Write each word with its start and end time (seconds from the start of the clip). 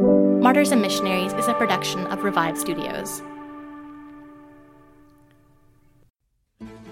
Martyrs 0.00 0.72
and 0.72 0.80
Missionaries 0.80 1.34
is 1.34 1.46
a 1.46 1.52
production 1.52 2.06
of 2.06 2.24
Revived 2.24 2.56
Studios. 2.56 3.20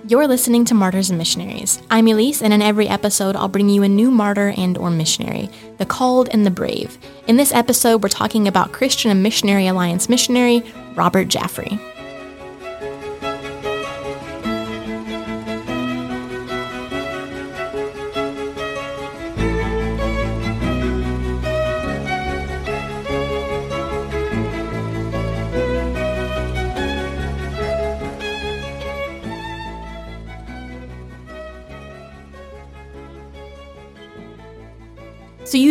You're 0.07 0.27
listening 0.27 0.67
to 0.67 0.75
Martyrs 0.75 1.08
and 1.08 1.17
Missionaries. 1.17 1.81
I'm 1.91 2.07
Elise, 2.07 2.42
and 2.42 2.52
in 2.52 2.60
every 2.60 2.86
episode, 2.86 3.34
I'll 3.34 3.49
bring 3.49 3.71
you 3.71 3.83
a 3.83 3.89
new 3.89 4.10
martyr 4.10 4.52
and 4.58 4.76
or 4.76 4.91
missionary, 4.91 5.49
the 5.79 5.86
called 5.86 6.29
and 6.33 6.44
the 6.44 6.50
brave. 6.50 6.99
In 7.26 7.39
this 7.39 7.52
episode, 7.52 8.02
we're 8.02 8.11
talking 8.11 8.46
about 8.46 8.72
Christian 8.72 9.11
and 9.11 9.22
Missionary 9.22 9.66
Alliance 9.66 10.11
missionary 10.11 10.62
Robert 10.95 11.29
Jaffray. 11.29 11.97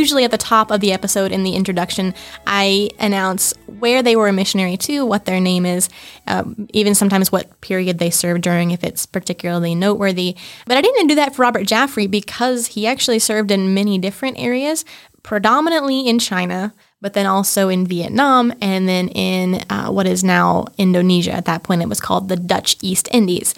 Usually 0.07 0.23
at 0.23 0.31
the 0.31 0.37
top 0.37 0.71
of 0.71 0.79
the 0.79 0.93
episode 0.93 1.33
in 1.33 1.43
the 1.43 1.53
introduction, 1.53 2.13
I 2.47 2.91
announce 2.97 3.53
where 3.65 4.01
they 4.01 4.15
were 4.15 4.29
a 4.29 4.31
missionary 4.31 4.77
to, 4.77 5.05
what 5.05 5.25
their 5.25 5.41
name 5.41 5.65
is, 5.65 5.89
um, 6.27 6.69
even 6.71 6.95
sometimes 6.95 7.29
what 7.29 7.59
period 7.59 7.99
they 7.99 8.09
served 8.09 8.43
during, 8.43 8.71
if 8.71 8.85
it's 8.85 9.05
particularly 9.05 9.75
noteworthy. 9.75 10.37
But 10.65 10.77
I 10.77 10.81
didn't 10.81 11.07
do 11.07 11.15
that 11.15 11.35
for 11.35 11.41
Robert 11.41 11.67
Jaffray 11.67 12.09
because 12.09 12.67
he 12.67 12.87
actually 12.87 13.19
served 13.19 13.51
in 13.51 13.73
many 13.73 13.97
different 13.97 14.39
areas, 14.39 14.85
predominantly 15.23 16.07
in 16.07 16.19
China, 16.19 16.73
but 17.01 17.11
then 17.11 17.25
also 17.25 17.67
in 17.67 17.85
Vietnam 17.85 18.53
and 18.61 18.87
then 18.87 19.09
in 19.09 19.55
uh, 19.69 19.89
what 19.89 20.07
is 20.07 20.23
now 20.23 20.67
Indonesia. 20.77 21.33
At 21.33 21.43
that 21.47 21.63
point, 21.63 21.81
it 21.81 21.89
was 21.89 21.99
called 21.99 22.29
the 22.29 22.37
Dutch 22.37 22.77
East 22.81 23.09
Indies. 23.11 23.53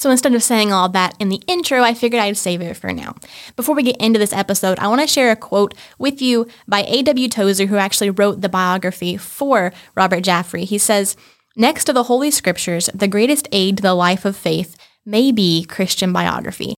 So 0.00 0.10
instead 0.10 0.34
of 0.34 0.42
saying 0.42 0.72
all 0.72 0.88
that 0.88 1.14
in 1.20 1.28
the 1.28 1.42
intro, 1.46 1.82
I 1.82 1.92
figured 1.92 2.22
I'd 2.22 2.38
save 2.38 2.62
it 2.62 2.74
for 2.74 2.90
now. 2.90 3.16
Before 3.54 3.74
we 3.74 3.82
get 3.82 3.98
into 3.98 4.18
this 4.18 4.32
episode, 4.32 4.78
I 4.78 4.88
want 4.88 5.02
to 5.02 5.06
share 5.06 5.30
a 5.30 5.36
quote 5.36 5.74
with 5.98 6.22
you 6.22 6.46
by 6.66 6.84
A.W. 6.88 7.28
Tozer, 7.28 7.66
who 7.66 7.76
actually 7.76 8.08
wrote 8.08 8.40
the 8.40 8.48
biography 8.48 9.18
for 9.18 9.74
Robert 9.94 10.24
Jaffray. 10.24 10.64
He 10.64 10.78
says, 10.78 11.16
Next 11.54 11.84
to 11.84 11.92
the 11.92 12.04
Holy 12.04 12.30
Scriptures, 12.30 12.88
the 12.94 13.08
greatest 13.08 13.46
aid 13.52 13.76
to 13.76 13.82
the 13.82 13.92
life 13.92 14.24
of 14.24 14.38
faith 14.38 14.74
may 15.04 15.32
be 15.32 15.64
Christian 15.64 16.14
biography. 16.14 16.74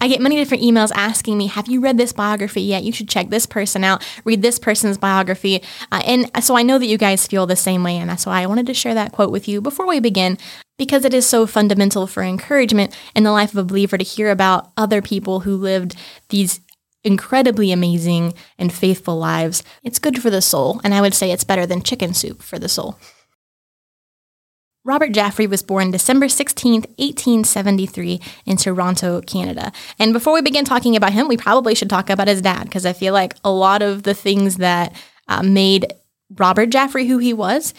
I 0.00 0.06
get 0.06 0.20
many 0.20 0.36
different 0.36 0.62
emails 0.62 0.92
asking 0.94 1.38
me, 1.38 1.48
Have 1.48 1.66
you 1.66 1.80
read 1.80 1.98
this 1.98 2.12
biography 2.12 2.62
yet? 2.62 2.84
You 2.84 2.92
should 2.92 3.08
check 3.08 3.30
this 3.30 3.46
person 3.46 3.82
out, 3.82 4.06
read 4.24 4.42
this 4.42 4.60
person's 4.60 4.96
biography. 4.96 5.60
Uh, 5.90 6.02
and 6.04 6.44
so 6.44 6.56
I 6.56 6.62
know 6.62 6.78
that 6.78 6.86
you 6.86 6.98
guys 6.98 7.26
feel 7.26 7.46
the 7.46 7.56
same 7.56 7.82
way. 7.82 7.96
And 7.96 8.08
that's 8.08 8.26
why 8.26 8.42
I 8.42 8.46
wanted 8.46 8.66
to 8.66 8.74
share 8.74 8.94
that 8.94 9.10
quote 9.10 9.32
with 9.32 9.48
you 9.48 9.60
before 9.60 9.88
we 9.88 9.98
begin, 9.98 10.38
because 10.78 11.04
it 11.04 11.14
is 11.14 11.26
so 11.26 11.46
fundamental 11.46 12.06
for 12.06 12.22
encouragement 12.22 12.96
in 13.14 13.24
the 13.24 13.32
life 13.32 13.52
of 13.52 13.58
a 13.58 13.64
believer 13.64 13.98
to 13.98 14.04
hear 14.04 14.30
about 14.30 14.72
other 14.76 15.02
people 15.02 15.40
who 15.40 15.56
lived 15.56 15.94
these 16.28 16.60
incredibly 17.04 17.72
amazing 17.72 18.34
and 18.58 18.72
faithful 18.72 19.18
lives. 19.18 19.62
It's 19.82 19.98
good 19.98 20.22
for 20.22 20.30
the 20.30 20.42
soul. 20.42 20.80
And 20.84 20.94
I 20.94 21.00
would 21.00 21.14
say 21.14 21.30
it's 21.30 21.44
better 21.44 21.66
than 21.66 21.82
chicken 21.82 22.14
soup 22.14 22.42
for 22.42 22.58
the 22.58 22.68
soul. 22.68 22.98
Robert 24.84 25.12
Jaffray 25.12 25.48
was 25.48 25.62
born 25.62 25.92
December 25.92 26.28
16, 26.28 26.72
1873, 26.72 28.20
in 28.46 28.56
Toronto, 28.56 29.20
Canada. 29.20 29.70
And 29.98 30.12
before 30.12 30.34
we 30.34 30.42
begin 30.42 30.64
talking 30.64 30.96
about 30.96 31.12
him, 31.12 31.28
we 31.28 31.36
probably 31.36 31.76
should 31.76 31.90
talk 31.90 32.10
about 32.10 32.26
his 32.26 32.42
dad, 32.42 32.64
because 32.64 32.84
I 32.84 32.92
feel 32.92 33.12
like 33.12 33.36
a 33.44 33.50
lot 33.50 33.80
of 33.80 34.02
the 34.02 34.14
things 34.14 34.56
that 34.56 34.92
uh, 35.28 35.44
made 35.44 35.92
Robert 36.30 36.70
Jaffray 36.70 37.06
who 37.06 37.18
he 37.18 37.32
was 37.32 37.74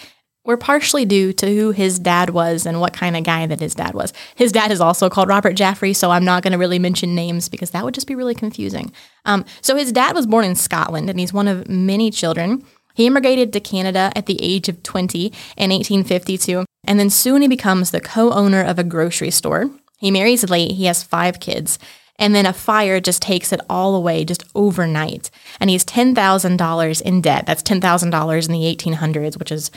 were 0.46 0.58
partially 0.58 1.06
due 1.06 1.32
to 1.32 1.48
who 1.56 1.72
his 1.72 2.00
dad 2.00 2.32
was 2.32 2.66
and 2.66 2.82
what 2.82 2.94
kind 2.94 3.16
of 3.16 3.24
guy 3.24 3.46
that 3.46 3.62
his 3.62 3.76
dad 3.76 3.94
was. 3.94 4.12
His 4.36 4.52
dad 4.52 4.72
is 4.72 4.82
also 4.82 5.10
called 5.10 5.30
Robert 5.30 5.56
Jaffray, 5.56 5.96
so 5.96 6.12
I'm 6.12 6.26
not 6.26 6.44
going 6.44 6.52
to 6.52 6.58
really 6.58 6.80
mention 6.80 7.16
names 7.16 7.48
because 7.48 7.72
that 7.72 7.84
would 7.86 7.94
just 7.94 8.08
be 8.08 8.16
really 8.16 8.36
confusing. 8.36 8.92
Um, 9.26 9.46
so 9.62 9.76
his 9.76 9.92
dad 9.92 10.16
was 10.16 10.28
born 10.28 10.44
in 10.46 10.56
Scotland, 10.56 11.10
and 11.10 11.20
he's 11.20 11.34
one 11.34 11.48
of 11.48 11.70
many 11.70 12.12
children. 12.12 12.66
He 12.94 13.08
immigrated 13.08 13.54
to 13.54 13.60
Canada 13.60 14.12
at 14.16 14.26
the 14.26 14.42
age 14.42 14.68
of 14.68 14.84
20 14.84 15.28
in 15.58 15.72
1852, 15.72 16.66
and 16.86 17.00
then 17.00 17.10
soon 17.10 17.42
he 17.42 17.48
becomes 17.48 17.92
the 17.92 18.02
co 18.02 18.32
owner 18.32 18.62
of 18.62 18.78
a 18.78 18.84
grocery 18.84 19.32
store. 19.32 19.72
He 19.98 20.12
marries 20.12 20.50
late, 20.50 20.72
he 20.72 20.86
has 20.86 21.02
five 21.02 21.40
kids, 21.40 21.80
and 22.20 22.36
then 22.36 22.46
a 22.46 22.54
fire 22.54 23.00
just 23.00 23.22
takes 23.22 23.52
it 23.52 23.62
all 23.70 23.96
away 23.96 24.26
just 24.26 24.44
overnight. 24.54 25.32
And 25.60 25.70
he's 25.70 25.86
$10,000 25.86 27.02
in 27.02 27.22
debt. 27.22 27.46
That's 27.46 27.64
$10,000 27.64 28.46
in 28.46 28.54
the 28.54 28.76
1800s, 28.76 29.40
which 29.40 29.52
is 29.52 29.72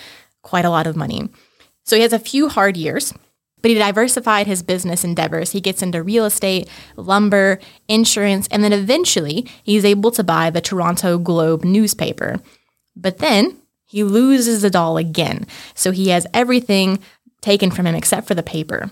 quite 0.46 0.64
a 0.64 0.70
lot 0.70 0.86
of 0.86 0.96
money. 0.96 1.28
So 1.82 1.96
he 1.96 2.02
has 2.02 2.12
a 2.12 2.20
few 2.20 2.48
hard 2.48 2.76
years, 2.76 3.12
but 3.62 3.70
he 3.70 3.74
diversified 3.74 4.46
his 4.46 4.62
business 4.62 5.02
endeavors. 5.02 5.50
He 5.50 5.60
gets 5.60 5.82
into 5.82 6.04
real 6.04 6.24
estate, 6.24 6.68
lumber, 6.96 7.58
insurance, 7.88 8.46
and 8.52 8.62
then 8.62 8.72
eventually 8.72 9.44
he's 9.64 9.84
able 9.84 10.12
to 10.12 10.22
buy 10.22 10.50
the 10.50 10.60
Toronto 10.60 11.18
Globe 11.18 11.64
newspaper. 11.64 12.40
But 12.94 13.18
then 13.18 13.56
he 13.86 14.04
loses 14.04 14.62
it 14.62 14.76
all 14.76 14.96
again. 14.98 15.48
So 15.74 15.90
he 15.90 16.10
has 16.10 16.28
everything 16.32 17.00
taken 17.40 17.72
from 17.72 17.86
him 17.86 17.96
except 17.96 18.28
for 18.28 18.34
the 18.34 18.42
paper. 18.42 18.90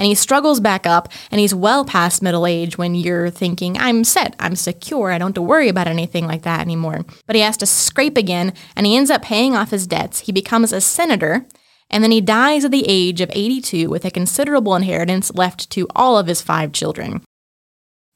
And 0.00 0.06
he 0.06 0.14
struggles 0.14 0.60
back 0.60 0.86
up, 0.86 1.12
and 1.30 1.42
he's 1.42 1.54
well 1.54 1.84
past 1.84 2.22
middle 2.22 2.46
age 2.46 2.78
when 2.78 2.94
you're 2.94 3.28
thinking, 3.28 3.76
I'm 3.76 4.02
set, 4.02 4.34
I'm 4.38 4.56
secure, 4.56 5.10
I 5.10 5.18
don't 5.18 5.28
have 5.28 5.34
to 5.34 5.42
worry 5.42 5.68
about 5.68 5.88
anything 5.88 6.26
like 6.26 6.40
that 6.44 6.62
anymore. 6.62 7.04
But 7.26 7.36
he 7.36 7.42
has 7.42 7.58
to 7.58 7.66
scrape 7.66 8.16
again, 8.16 8.54
and 8.74 8.86
he 8.86 8.96
ends 8.96 9.10
up 9.10 9.20
paying 9.20 9.54
off 9.54 9.72
his 9.72 9.86
debts. 9.86 10.20
He 10.20 10.32
becomes 10.32 10.72
a 10.72 10.80
senator, 10.80 11.44
and 11.90 12.02
then 12.02 12.12
he 12.12 12.22
dies 12.22 12.64
at 12.64 12.70
the 12.70 12.86
age 12.88 13.20
of 13.20 13.30
82 13.34 13.90
with 13.90 14.06
a 14.06 14.10
considerable 14.10 14.74
inheritance 14.74 15.34
left 15.34 15.68
to 15.72 15.86
all 15.94 16.16
of 16.16 16.28
his 16.28 16.40
five 16.40 16.72
children. 16.72 17.22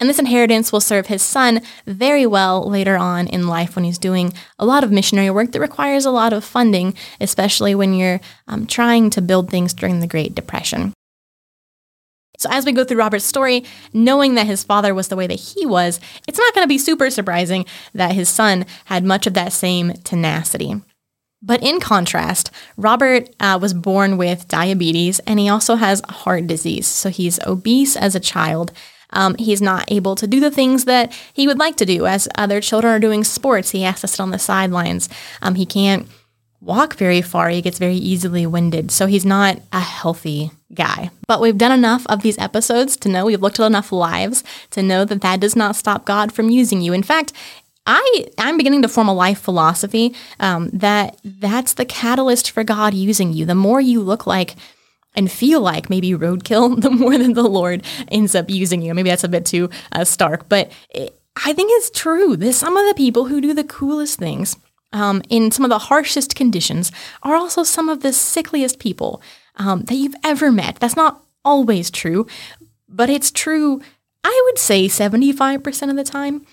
And 0.00 0.08
this 0.08 0.18
inheritance 0.18 0.72
will 0.72 0.80
serve 0.80 1.08
his 1.08 1.20
son 1.20 1.60
very 1.86 2.24
well 2.24 2.66
later 2.66 2.96
on 2.96 3.26
in 3.26 3.46
life 3.46 3.76
when 3.76 3.84
he's 3.84 3.98
doing 3.98 4.32
a 4.58 4.64
lot 4.64 4.84
of 4.84 4.90
missionary 4.90 5.28
work 5.28 5.52
that 5.52 5.60
requires 5.60 6.06
a 6.06 6.10
lot 6.10 6.32
of 6.32 6.44
funding, 6.44 6.94
especially 7.20 7.74
when 7.74 7.92
you're 7.92 8.22
um, 8.48 8.66
trying 8.66 9.10
to 9.10 9.20
build 9.20 9.50
things 9.50 9.74
during 9.74 10.00
the 10.00 10.06
Great 10.06 10.34
Depression. 10.34 10.94
So, 12.38 12.48
as 12.50 12.66
we 12.66 12.72
go 12.72 12.84
through 12.84 12.98
Robert's 12.98 13.24
story, 13.24 13.64
knowing 13.92 14.34
that 14.34 14.46
his 14.46 14.64
father 14.64 14.94
was 14.94 15.08
the 15.08 15.16
way 15.16 15.26
that 15.26 15.34
he 15.34 15.66
was, 15.66 16.00
it's 16.26 16.38
not 16.38 16.54
going 16.54 16.64
to 16.64 16.68
be 16.68 16.78
super 16.78 17.10
surprising 17.10 17.64
that 17.94 18.12
his 18.12 18.28
son 18.28 18.66
had 18.86 19.04
much 19.04 19.26
of 19.26 19.34
that 19.34 19.52
same 19.52 19.92
tenacity. 20.04 20.80
But 21.42 21.62
in 21.62 21.78
contrast, 21.78 22.50
Robert 22.76 23.28
uh, 23.38 23.58
was 23.60 23.74
born 23.74 24.16
with 24.16 24.48
diabetes 24.48 25.18
and 25.20 25.38
he 25.38 25.48
also 25.48 25.74
has 25.74 26.00
heart 26.08 26.46
disease. 26.46 26.86
So 26.86 27.10
he's 27.10 27.38
obese 27.46 27.96
as 27.96 28.14
a 28.14 28.20
child 28.20 28.72
um, 29.14 29.36
he's 29.38 29.62
not 29.62 29.90
able 29.90 30.14
to 30.16 30.26
do 30.26 30.40
the 30.40 30.50
things 30.50 30.84
that 30.84 31.12
he 31.32 31.46
would 31.46 31.58
like 31.58 31.76
to 31.76 31.86
do. 31.86 32.06
As 32.06 32.28
other 32.34 32.60
children 32.60 32.92
are 32.92 32.98
doing 32.98 33.24
sports, 33.24 33.70
he 33.70 33.82
has 33.82 34.00
to 34.02 34.08
sit 34.08 34.20
on 34.20 34.30
the 34.30 34.38
sidelines. 34.38 35.08
Um, 35.40 35.54
he 35.54 35.64
can't 35.64 36.08
walk 36.64 36.96
very 36.96 37.20
far. 37.20 37.48
He 37.50 37.62
gets 37.62 37.78
very 37.78 37.94
easily 37.94 38.46
winded. 38.46 38.90
So 38.90 39.06
he's 39.06 39.26
not 39.26 39.60
a 39.72 39.80
healthy 39.80 40.50
guy. 40.72 41.10
But 41.28 41.40
we've 41.40 41.58
done 41.58 41.72
enough 41.72 42.06
of 42.08 42.22
these 42.22 42.38
episodes 42.38 42.96
to 42.98 43.08
know 43.08 43.26
we've 43.26 43.42
looked 43.42 43.60
at 43.60 43.66
enough 43.66 43.92
lives 43.92 44.42
to 44.70 44.82
know 44.82 45.04
that 45.04 45.20
that 45.20 45.40
does 45.40 45.54
not 45.54 45.76
stop 45.76 46.04
God 46.04 46.32
from 46.32 46.50
using 46.50 46.80
you. 46.80 46.92
In 46.92 47.02
fact, 47.02 47.32
I 47.86 48.26
I'm 48.38 48.56
beginning 48.56 48.82
to 48.82 48.88
form 48.88 49.08
a 49.08 49.14
life 49.14 49.38
philosophy 49.38 50.14
um, 50.40 50.70
that 50.72 51.18
that's 51.22 51.74
the 51.74 51.84
catalyst 51.84 52.50
for 52.50 52.64
God 52.64 52.94
using 52.94 53.32
you. 53.34 53.44
The 53.44 53.54
more 53.54 53.80
you 53.80 54.00
look 54.00 54.26
like 54.26 54.56
and 55.14 55.30
feel 55.30 55.60
like 55.60 55.90
maybe 55.90 56.12
roadkill, 56.12 56.80
the 56.80 56.90
more 56.90 57.16
that 57.18 57.34
the 57.34 57.42
Lord 57.42 57.84
ends 58.08 58.34
up 58.34 58.48
using 58.48 58.80
you. 58.80 58.94
Maybe 58.94 59.10
that's 59.10 59.24
a 59.24 59.28
bit 59.28 59.44
too 59.44 59.68
uh, 59.92 60.04
stark, 60.04 60.48
but 60.48 60.72
it, 60.90 61.18
I 61.36 61.52
think 61.52 61.70
it's 61.74 61.90
true 61.90 62.36
that 62.36 62.52
some 62.54 62.76
of 62.76 62.86
the 62.86 62.94
people 62.94 63.26
who 63.26 63.40
do 63.40 63.52
the 63.52 63.64
coolest 63.64 64.18
things 64.18 64.56
um, 64.94 65.20
in 65.28 65.50
some 65.50 65.64
of 65.64 65.68
the 65.68 65.78
harshest 65.78 66.34
conditions 66.34 66.90
are 67.22 67.34
also 67.34 67.62
some 67.62 67.90
of 67.90 68.00
the 68.00 68.12
sickliest 68.12 68.78
people 68.78 69.20
um, 69.56 69.82
that 69.82 69.96
you've 69.96 70.14
ever 70.24 70.50
met. 70.50 70.76
That's 70.76 70.96
not 70.96 71.22
always 71.44 71.90
true, 71.90 72.26
but 72.88 73.10
it's 73.10 73.30
true, 73.30 73.82
I 74.22 74.42
would 74.46 74.58
say 74.58 74.86
75% 74.86 75.90
of 75.90 75.96
the 75.96 76.04
time. 76.04 76.46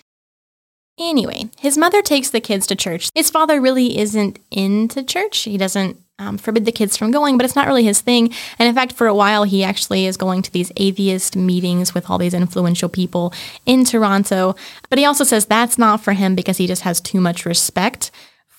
Anyway, 1.00 1.50
his 1.58 1.78
mother 1.78 2.02
takes 2.02 2.30
the 2.30 2.42
kids 2.42 2.68
to 2.68 2.76
church. 2.76 3.10
His 3.16 3.30
father 3.30 3.62
really 3.62 3.98
isn't 3.98 4.40
into 4.52 5.04
church. 5.04 5.40
He 5.44 5.58
doesn't 5.58 5.98
um, 6.20 6.38
forbid 6.38 6.66
the 6.66 6.72
kids 6.72 6.98
from 6.98 7.12
going, 7.12 7.38
but 7.38 7.46
it's 7.46 7.56
not 7.56 7.66
really 7.66 7.84
his 7.84 8.02
thing. 8.02 8.32
And 8.60 8.68
in 8.68 8.76
fact, 8.76 8.94
for 8.94 9.08
a 9.08 9.16
while, 9.16 9.44
he 9.44 9.64
actually 9.64 10.06
is 10.06 10.18
going 10.18 10.42
to 10.44 10.52
these 10.52 10.72
atheist 10.78 11.36
meetings 11.36 11.94
with 11.94 12.10
all 12.10 12.18
these 12.18 12.34
influential 12.34 12.90
people 12.90 13.34
in 13.66 13.86
Toronto. 13.86 14.56
But 14.90 15.00
he 15.00 15.06
also 15.06 15.24
says 15.24 15.46
that's 15.46 15.78
not 15.78 16.04
for 16.04 16.14
him 16.14 16.36
because 16.36 16.58
he 16.58 16.68
just 16.68 16.84
has 16.84 17.02
too 17.02 17.22
much 17.22 17.46
respect 17.46 18.12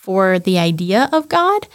for 0.03 0.39
the 0.39 0.59
idea 0.59 1.09
of 1.13 1.29
God. 1.29 1.69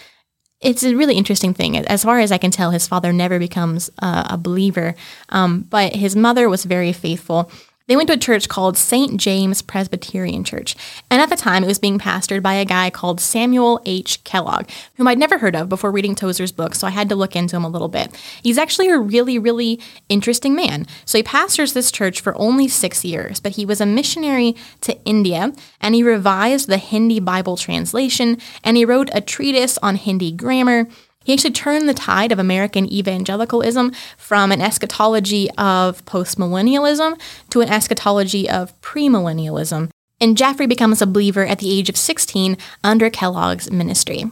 It's 0.59 0.83
a 0.83 0.95
really 0.95 1.15
interesting 1.15 1.53
thing. 1.53 1.77
As 1.77 2.03
far 2.03 2.19
as 2.19 2.31
I 2.31 2.37
can 2.37 2.51
tell, 2.51 2.71
his 2.71 2.87
father 2.87 3.13
never 3.13 3.39
becomes 3.39 3.89
uh, 3.99 4.25
a 4.29 4.37
believer, 4.37 4.95
um, 5.29 5.61
but 5.61 5.95
his 5.95 6.15
mother 6.15 6.49
was 6.49 6.65
very 6.65 6.91
faithful. 6.91 7.51
They 7.87 7.95
went 7.95 8.07
to 8.07 8.15
a 8.15 8.17
church 8.17 8.49
called 8.49 8.77
St. 8.77 9.17
James 9.17 9.61
Presbyterian 9.61 10.43
Church, 10.43 10.75
and 11.09 11.21
at 11.21 11.29
the 11.29 11.37
time 11.37 11.63
it 11.63 11.67
was 11.67 11.79
being 11.79 11.97
pastored 11.97 12.43
by 12.43 12.55
a 12.55 12.65
guy 12.65 12.89
called 12.89 13.21
Samuel 13.21 13.81
H. 13.85 14.21
Kellogg, 14.25 14.69
whom 14.95 15.07
I'd 15.07 15.17
never 15.17 15.37
heard 15.37 15.55
of 15.55 15.69
before 15.69 15.89
reading 15.89 16.13
Tozer's 16.13 16.51
book, 16.51 16.75
so 16.75 16.85
I 16.85 16.89
had 16.89 17.07
to 17.07 17.15
look 17.15 17.33
into 17.33 17.55
him 17.55 17.63
a 17.63 17.69
little 17.69 17.87
bit. 17.87 18.13
He's 18.43 18.57
actually 18.57 18.89
a 18.89 18.99
really, 18.99 19.39
really 19.39 19.79
interesting 20.09 20.53
man. 20.53 20.85
So 21.05 21.17
he 21.17 21.23
pastors 21.23 21.71
this 21.71 21.89
church 21.89 22.19
for 22.19 22.35
only 22.37 22.67
six 22.67 23.05
years, 23.05 23.39
but 23.39 23.53
he 23.53 23.65
was 23.65 23.79
a 23.79 23.85
missionary 23.85 24.57
to 24.81 25.01
India, 25.05 25.53
and 25.79 25.95
he 25.95 26.03
revised 26.03 26.67
the 26.67 26.77
Hindi 26.77 27.21
Bible 27.21 27.55
translation, 27.55 28.37
and 28.65 28.75
he 28.75 28.83
wrote 28.83 29.09
a 29.13 29.21
treatise 29.21 29.77
on 29.77 29.95
Hindi 29.95 30.33
grammar. 30.33 30.87
He 31.27 31.33
actually 31.33 31.51
turned 31.51 31.89
the 31.89 31.93
tide 31.93 32.31
of 32.31 32.39
American 32.39 32.89
evangelicalism 32.89 33.91
from 34.15 34.49
an 34.49 34.61
eschatology 34.61 35.51
of 35.57 36.05
postmillennialism 36.05 37.19
to 37.49 37.59
an 37.59 37.67
eschatology 37.67 38.49
of 38.49 38.79
premillennialism. 38.79 39.89
And 40.21 40.37
Jaffray 40.37 40.69
becomes 40.69 41.01
a 41.01 41.05
believer 41.05 41.45
at 41.45 41.59
the 41.59 41.77
age 41.77 41.89
of 41.89 41.97
16 41.97 42.57
under 42.81 43.09
Kellogg's 43.09 43.69
ministry. 43.69 44.31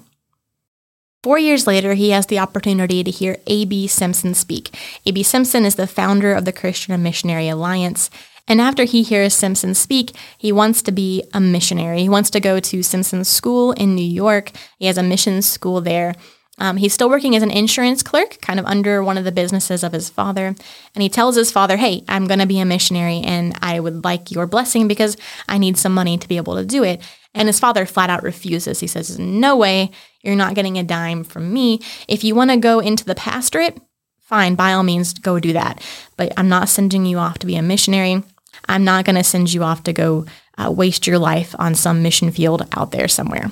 Four 1.22 1.38
years 1.38 1.68
later, 1.68 1.96
he 1.96 2.12
has 2.12 2.28
the 2.28 2.40
opportunity 2.40 3.04
to 3.04 3.12
hear 3.12 3.40
A.B. 3.46 3.88
Simpson 3.88 4.34
speak. 4.34 4.74
A.B. 5.06 5.22
Simpson 5.22 5.66
is 5.66 5.76
the 5.76 5.88
founder 5.88 6.34
of 6.34 6.46
the 6.46 6.54
Christian 6.54 6.94
and 6.94 7.04
Missionary 7.04 7.50
Alliance. 7.50 8.10
And 8.48 8.62
after 8.62 8.86
he 8.86 9.04
hears 9.04 9.34
Simpson 9.34 9.74
speak, 9.74 10.16
he 10.38 10.54
wants 10.54 10.82
to 10.84 10.94
be 10.94 11.24
a 11.34 11.42
missionary. 11.42 12.04
He 12.04 12.10
wants 12.10 12.30
to 12.30 12.40
go 12.40 12.62
to 12.62 12.84
Simpson's 12.84 13.28
school 13.28 13.74
in 13.74 13.96
New 13.96 14.06
York. 14.06 14.52
He 14.80 14.86
has 14.86 14.98
a 14.98 15.04
mission 15.04 15.42
school 15.42 15.82
there. 15.82 16.16
Um, 16.58 16.78
he's 16.78 16.94
still 16.94 17.10
working 17.10 17.36
as 17.36 17.44
an 17.44 17.52
insurance 17.52 18.02
clerk, 18.02 18.40
kind 18.42 18.60
of 18.60 18.66
under 18.66 19.04
one 19.04 19.18
of 19.18 19.26
the 19.26 19.32
businesses 19.32 19.84
of 19.84 19.92
his 19.92 20.10
father. 20.10 20.48
And 20.48 21.02
he 21.02 21.10
tells 21.10 21.36
his 21.36 21.52
father, 21.52 21.78
Hey, 21.78 22.04
I'm 22.08 22.28
going 22.28 22.40
to 22.40 22.46
be 22.46 22.60
a 22.60 22.66
missionary 22.66 23.22
and 23.22 23.58
I 23.62 23.80
would 23.80 24.04
like 24.04 24.32
your 24.32 24.48
blessing 24.48 24.88
because 24.88 25.18
I 25.50 25.58
need 25.58 25.78
some 25.78 25.94
money 25.94 26.18
to 26.18 26.28
be 26.28 26.38
able 26.38 26.56
to 26.56 26.66
do 26.66 26.84
it. 26.84 27.02
And 27.34 27.50
his 27.50 27.60
father 27.60 27.86
flat 27.86 28.10
out 28.10 28.24
refuses. 28.24 28.80
He 28.80 28.88
says, 28.88 29.20
No 29.20 29.58
way, 29.58 29.92
you're 30.22 30.36
not 30.36 30.56
getting 30.56 30.78
a 30.78 30.84
dime 30.84 31.24
from 31.24 31.52
me. 31.54 31.82
If 32.08 32.24
you 32.24 32.36
want 32.36 32.52
to 32.52 32.58
go 32.58 32.80
into 32.80 33.04
the 33.04 33.16
pastorate, 33.16 33.78
fine, 34.22 34.56
by 34.56 34.72
all 34.72 34.84
means, 34.84 35.14
go 35.14 35.40
do 35.40 35.52
that. 35.54 35.84
But 36.16 36.32
I'm 36.38 36.48
not 36.48 36.70
sending 36.70 37.06
you 37.06 37.18
off 37.18 37.40
to 37.40 37.48
be 37.48 37.58
a 37.58 37.62
missionary. 37.62 38.24
I'm 38.68 38.86
not 38.86 39.04
going 39.04 39.18
to 39.18 39.24
send 39.24 39.54
you 39.54 39.64
off 39.64 39.84
to 39.84 39.94
go 39.94 40.26
uh, 40.58 40.72
waste 40.72 41.06
your 41.06 41.20
life 41.20 41.54
on 41.60 41.76
some 41.76 42.02
mission 42.02 42.32
field 42.32 42.66
out 42.72 42.92
there 42.92 43.10
somewhere. 43.10 43.52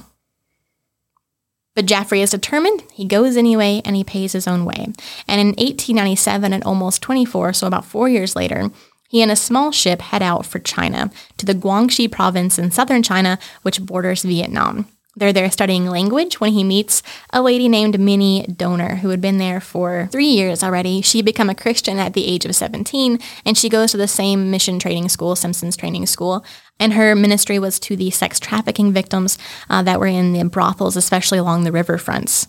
But 1.76 1.86
Jaffray 1.88 2.20
is 2.20 2.32
determined. 2.32 2.84
He 2.94 3.06
goes 3.06 3.36
anyway 3.36 3.82
and 3.84 3.96
he 3.96 4.04
pays 4.04 4.34
his 4.34 4.48
own 4.48 4.66
way. 4.66 4.88
And 5.28 5.42
in 5.42 5.48
1897, 5.48 6.54
at 6.54 6.66
almost 6.66 7.02
24, 7.02 7.54
so 7.54 7.68
about 7.68 7.86
four 7.86 8.08
years 8.08 8.36
later, 8.36 8.70
he 9.10 9.22
and 9.22 9.32
a 9.32 9.36
small 9.36 9.72
ship 9.72 10.02
head 10.02 10.22
out 10.22 10.46
for 10.46 10.60
China 10.60 11.12
to 11.38 11.46
the 11.46 11.54
Guangxi 11.56 12.12
province 12.12 12.58
in 12.58 12.72
southern 12.72 13.04
China, 13.04 13.38
which 13.62 13.82
borders 13.82 14.24
Vietnam. 14.24 14.88
They're 15.16 15.34
there 15.34 15.52
studying 15.52 15.86
language 15.86 16.40
when 16.40 16.54
he 16.54 16.64
meets 16.64 17.04
a 17.32 17.42
lady 17.42 17.70
named 17.70 18.00
Minnie 18.00 18.48
Donner, 18.48 18.96
who 18.96 19.10
had 19.10 19.22
been 19.22 19.38
there 19.38 19.62
for 19.62 20.10
three 20.12 20.28
years 20.28 20.64
already. 20.64 21.02
She 21.02 21.22
became 21.22 21.52
a 21.52 21.56
Christian 21.56 22.00
at 22.00 22.14
the 22.14 22.26
age 22.26 22.46
of 22.46 22.56
17, 22.56 23.20
and 23.46 23.56
she 23.56 23.70
goes 23.70 23.92
to 23.92 23.98
the 23.98 24.08
same 24.08 24.50
mission 24.50 24.80
training 24.80 25.10
school, 25.10 25.36
Simpson's 25.36 25.78
training 25.78 26.08
school. 26.08 26.44
And 26.80 26.94
her 26.94 27.16
ministry 27.16 27.60
was 27.60 27.80
to 27.82 27.96
the 27.96 28.10
sex 28.10 28.40
trafficking 28.40 28.92
victims 28.92 29.38
uh, 29.70 29.84
that 29.84 30.00
were 30.00 30.08
in 30.08 30.34
the 30.34 30.46
brothels, 30.46 30.98
especially 30.98 31.38
along 31.38 31.64
the 31.64 31.72
riverfronts. 31.72 32.48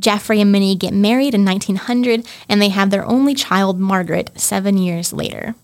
Jeffrey 0.00 0.40
and 0.40 0.50
Minnie 0.50 0.74
get 0.74 0.94
married 0.94 1.34
in 1.34 1.44
1900, 1.44 2.26
and 2.48 2.60
they 2.60 2.70
have 2.70 2.90
their 2.90 3.04
only 3.04 3.34
child, 3.34 3.78
Margaret, 3.78 4.30
seven 4.40 4.78
years 4.78 5.12
later. 5.12 5.54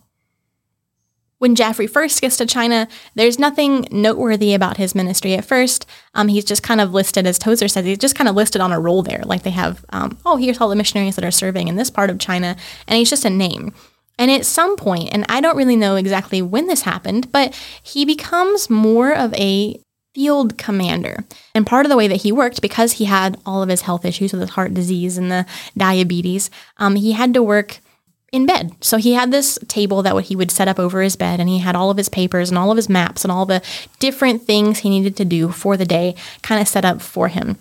When 1.39 1.55
Jaffray 1.55 1.89
first 1.89 2.21
gets 2.21 2.37
to 2.39 2.47
China, 2.47 2.89
there's 3.15 3.39
nothing 3.39 3.87
noteworthy 3.93 4.55
about 4.55 4.77
his 4.77 4.95
ministry 4.95 5.35
at 5.35 5.45
first. 5.45 5.87
Um, 6.15 6.27
he's 6.27 6.45
just 6.45 6.65
kind 6.65 6.81
of 6.81 6.93
listed, 6.93 7.27
as 7.27 7.39
Tozer 7.39 7.69
says, 7.69 7.85
he's 7.85 7.99
just 7.99 8.17
kind 8.17 8.29
of 8.29 8.35
listed 8.35 8.61
on 8.61 8.73
a 8.73 8.81
roll 8.81 9.03
there. 9.03 9.23
Like 9.25 9.45
they 9.45 9.51
have, 9.51 9.85
um, 9.91 10.19
oh, 10.27 10.37
here's 10.37 10.61
all 10.61 10.69
the 10.69 10.75
missionaries 10.75 11.15
that 11.15 11.25
are 11.25 11.31
serving 11.31 11.69
in 11.69 11.77
this 11.77 11.91
part 11.91 12.11
of 12.11 12.19
China, 12.19 12.57
and 12.89 12.99
he's 12.99 13.11
just 13.11 13.25
a 13.25 13.31
name. 13.31 13.73
And 14.19 14.33
at 14.33 14.45
some 14.45 14.75
point, 14.77 15.11
and 15.13 15.25
I 15.29 15.41
don't 15.41 15.57
really 15.57 15.77
know 15.77 15.95
exactly 15.95 16.43
when 16.43 16.67
this 16.67 16.83
happened, 16.83 17.31
but 17.31 17.55
he 17.85 18.05
becomes 18.05 18.69
more 18.69 19.13
of 19.13 19.33
a 19.35 19.81
field 20.15 20.59
commander. 20.59 21.25
And 21.55 21.65
part 21.65 21.87
of 21.87 21.91
the 21.91 21.97
way 21.97 22.09
that 22.09 22.23
he 22.23 22.33
worked, 22.33 22.61
because 22.61 22.95
he 22.95 23.05
had 23.05 23.41
all 23.47 23.63
of 23.63 23.69
his 23.69 23.83
health 23.83 24.05
issues 24.05 24.33
with 24.33 24.41
his 24.41 24.51
heart 24.51 24.75
disease 24.75 25.17
and 25.17 25.31
the 25.31 25.47
diabetes, 25.77 26.51
um, 26.79 26.97
he 26.97 27.13
had 27.13 27.33
to 27.35 27.45
work 27.45 27.79
in 28.33 28.47
bed. 28.47 28.73
So 28.81 28.99
he 28.99 29.15
had 29.15 29.31
this 29.31 29.59
table 29.69 30.03
that 30.03 30.25
he 30.25 30.37
would 30.37 30.51
set 30.51 30.69
up 30.69 30.79
over 30.79 31.01
his 31.01 31.17
bed, 31.17 31.41
and 31.41 31.49
he 31.49 31.59
had 31.59 31.75
all 31.75 31.91
of 31.91 31.97
his 31.97 32.09
papers 32.09 32.51
and 32.51 32.59
all 32.59 32.71
of 32.71 32.77
his 32.77 32.89
maps 32.89 33.25
and 33.25 33.33
all 33.33 33.47
the 33.47 33.63
different 33.99 34.43
things 34.43 34.81
he 34.81 34.91
needed 34.91 35.17
to 35.17 35.25
do 35.25 35.51
for 35.51 35.77
the 35.77 35.87
day 35.87 36.15
kind 36.43 36.61
of 36.61 36.69
set 36.69 36.85
up 36.85 37.01
for 37.01 37.29
him. 37.29 37.57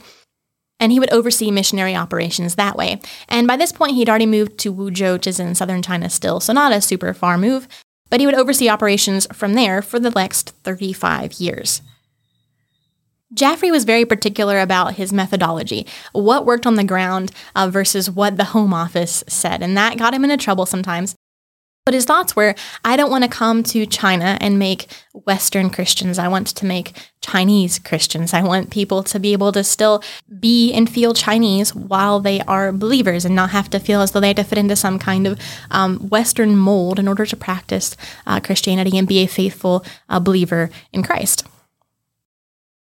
And 0.79 0.91
he 0.91 0.99
would 0.99 1.11
oversee 1.11 1.49
missionary 1.49 1.95
operations 1.95 2.55
that 2.55 2.75
way. 2.75 2.99
And 3.27 3.47
by 3.47 3.57
this 3.57 3.71
point, 3.71 3.95
he'd 3.95 4.09
already 4.09 4.27
moved 4.27 4.57
to 4.59 4.73
Wuzhou, 4.73 5.13
which 5.13 5.27
is 5.27 5.39
in 5.39 5.55
southern 5.55 5.81
China 5.81 6.09
still, 6.09 6.39
so 6.39 6.53
not 6.53 6.71
a 6.71 6.81
super 6.81 7.13
far 7.13 7.37
move, 7.37 7.67
but 8.09 8.19
he 8.19 8.25
would 8.25 8.35
oversee 8.35 8.69
operations 8.69 9.25
from 9.33 9.53
there 9.53 9.81
for 9.81 9.99
the 9.99 10.11
next 10.11 10.51
35 10.63 11.33
years. 11.33 11.81
Jaffray 13.35 13.71
was 13.71 13.83
very 13.83 14.05
particular 14.05 14.59
about 14.59 14.93
his 14.93 15.11
methodology, 15.11 15.85
what 16.13 16.45
worked 16.45 16.65
on 16.65 16.75
the 16.75 16.83
ground 16.83 17.31
uh, 17.55 17.69
versus 17.69 18.09
what 18.09 18.37
the 18.37 18.45
home 18.45 18.73
office 18.73 19.23
said, 19.27 19.61
and 19.61 19.75
that 19.75 19.97
got 19.97 20.13
him 20.13 20.23
into 20.23 20.37
trouble 20.37 20.65
sometimes. 20.65 21.13
But 21.85 21.93
his 21.93 22.05
thoughts 22.05 22.35
were 22.35 22.53
I 22.83 22.97
don't 22.97 23.09
want 23.09 23.23
to 23.23 23.29
come 23.29 23.63
to 23.63 23.85
China 23.85 24.37
and 24.41 24.59
make 24.59 24.87
Western 25.13 25.69
Christians. 25.69 26.19
I 26.19 26.27
want 26.27 26.47
to 26.47 26.65
make 26.65 26.91
Chinese 27.21 27.79
Christians. 27.79 28.33
I 28.33 28.43
want 28.43 28.71
people 28.71 29.03
to 29.03 29.19
be 29.19 29.31
able 29.31 29.53
to 29.53 29.63
still 29.63 30.03
be 30.39 30.73
and 30.73 30.89
feel 30.89 31.13
Chinese 31.13 31.73
while 31.73 32.19
they 32.19 32.41
are 32.41 32.73
believers 32.73 33.23
and 33.23 33.35
not 33.35 33.51
have 33.51 33.69
to 33.69 33.79
feel 33.79 34.01
as 34.01 34.11
though 34.11 34.19
they 34.19 34.27
have 34.27 34.35
to 34.35 34.43
fit 34.43 34.57
into 34.57 34.75
some 34.75 34.99
kind 34.99 35.27
of 35.27 35.39
um, 35.71 36.09
Western 36.09 36.57
mold 36.57 36.99
in 36.99 37.07
order 37.07 37.25
to 37.25 37.37
practice 37.37 37.95
uh, 38.25 38.41
Christianity 38.41 38.97
and 38.97 39.07
be 39.07 39.19
a 39.19 39.27
faithful 39.27 39.85
uh, 40.09 40.19
believer 40.19 40.69
in 40.91 41.03
Christ. 41.03 41.45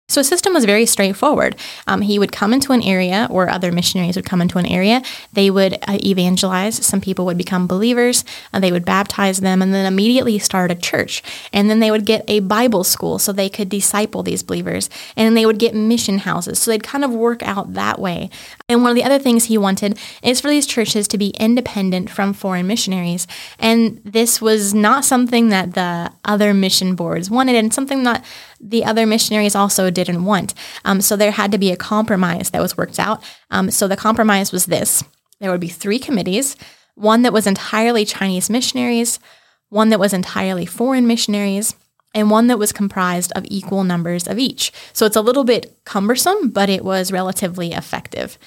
So 0.09 0.21
his 0.21 0.29
system 0.29 0.55
was 0.55 0.65
very 0.65 0.87
straightforward. 0.87 1.57
Um, 1.89 2.01
he 2.01 2.17
would 2.21 2.31
come 2.31 2.53
into 2.53 2.73
an 2.73 2.81
area, 2.81 3.27
or 3.29 3.49
other 3.49 3.73
missionaries 3.73 4.15
would 4.15 4.25
come 4.25 4.41
into 4.41 4.57
an 4.59 4.67
area. 4.67 5.03
They 5.33 5.51
would 5.51 5.75
uh, 5.83 5.99
evangelize. 6.05 6.87
Some 6.87 7.01
people 7.01 7.25
would 7.27 7.37
become 7.37 7.67
believers. 7.67 8.25
And 8.53 8.63
they 8.63 8.71
would 8.71 8.85
baptize 8.85 9.39
them, 9.39 9.61
and 9.61 9.75
then 9.75 9.85
immediately 9.85 10.39
start 10.39 10.71
a 10.71 10.77
church. 10.77 11.25
And 11.53 11.69
then 11.69 11.81
they 11.81 11.91
would 11.91 12.07
get 12.07 12.25
a 12.29 12.39
Bible 12.39 12.85
school 12.85 13.19
so 13.19 13.33
they 13.33 13.49
could 13.49 13.69
disciple 13.69 14.23
these 14.23 14.45
believers. 14.45 14.89
And 15.17 15.27
then 15.27 15.35
they 15.35 15.45
would 15.45 15.59
get 15.59 15.75
mission 15.75 16.19
houses. 16.19 16.61
So 16.61 16.71
they'd 16.71 16.85
kind 16.85 17.05
of 17.05 17.11
work 17.11 17.43
out 17.43 17.75
that 17.75 17.99
way. 17.99 18.31
And 18.69 18.83
one 18.83 18.91
of 18.91 18.97
the 18.97 19.05
other 19.05 19.21
things 19.21 19.45
he 19.45 19.57
wanted 19.57 19.97
is 20.25 20.41
for 20.41 20.49
these 20.49 20.67
churches 20.67 21.07
to 21.09 21.19
be 21.19 21.29
independent 21.39 22.11
from 22.11 22.33
foreign 22.33 22.67
missionaries. 22.67 23.29
And 23.61 24.01
this 24.05 24.41
was 24.41 24.75
not 24.75 25.05
something 25.05 25.51
that 25.51 25.75
the 25.75 26.11
other 26.25 26.53
mission 26.53 26.97
boards 26.97 27.31
wanted, 27.31 27.55
and 27.55 27.73
something 27.73 28.03
that 28.03 28.25
the 28.61 28.85
other 28.85 29.07
missionaries 29.07 29.55
also 29.55 29.89
didn't 29.89 30.25
want. 30.25 30.53
Um, 30.85 31.01
so 31.01 31.15
there 31.15 31.31
had 31.31 31.53
to 31.53 31.59
be 31.59 31.71
a 31.71 31.77
compromise 31.77 32.51
that 32.51 32.63
was 32.63 32.77
worked 32.77 32.99
out. 32.99 33.23
Um, 33.53 33.71
so 33.71 33.87
the 33.87 33.97
compromise 33.97 34.51
was 34.51 34.67
this 34.67 35.05
there 35.39 35.53
would 35.53 35.61
be 35.61 35.69
three 35.69 35.99
committees 35.99 36.57
one 36.97 37.23
that 37.23 37.33
was 37.33 37.47
entirely 37.47 38.05
Chinese 38.05 38.49
missionaries, 38.51 39.21
one 39.69 39.91
that 39.91 40.01
was 40.01 40.15
entirely 40.15 40.67
foreign 40.67 41.07
missionaries, 41.07 41.77
and 42.15 42.31
one 42.31 42.47
that 42.47 42.59
was 42.59 42.73
comprised 42.73 43.33
of 43.37 43.45
equal 43.49 43.85
numbers 43.85 44.27
of 44.27 44.39
each. 44.39 44.73
So 44.95 45.05
it's 45.05 45.15
a 45.15 45.21
little 45.21 45.45
bit 45.45 45.79
cumbersome, 45.85 46.49
but 46.49 46.71
it 46.71 46.83
was 46.83 47.13
relatively 47.13 47.73
effective. 47.73 48.39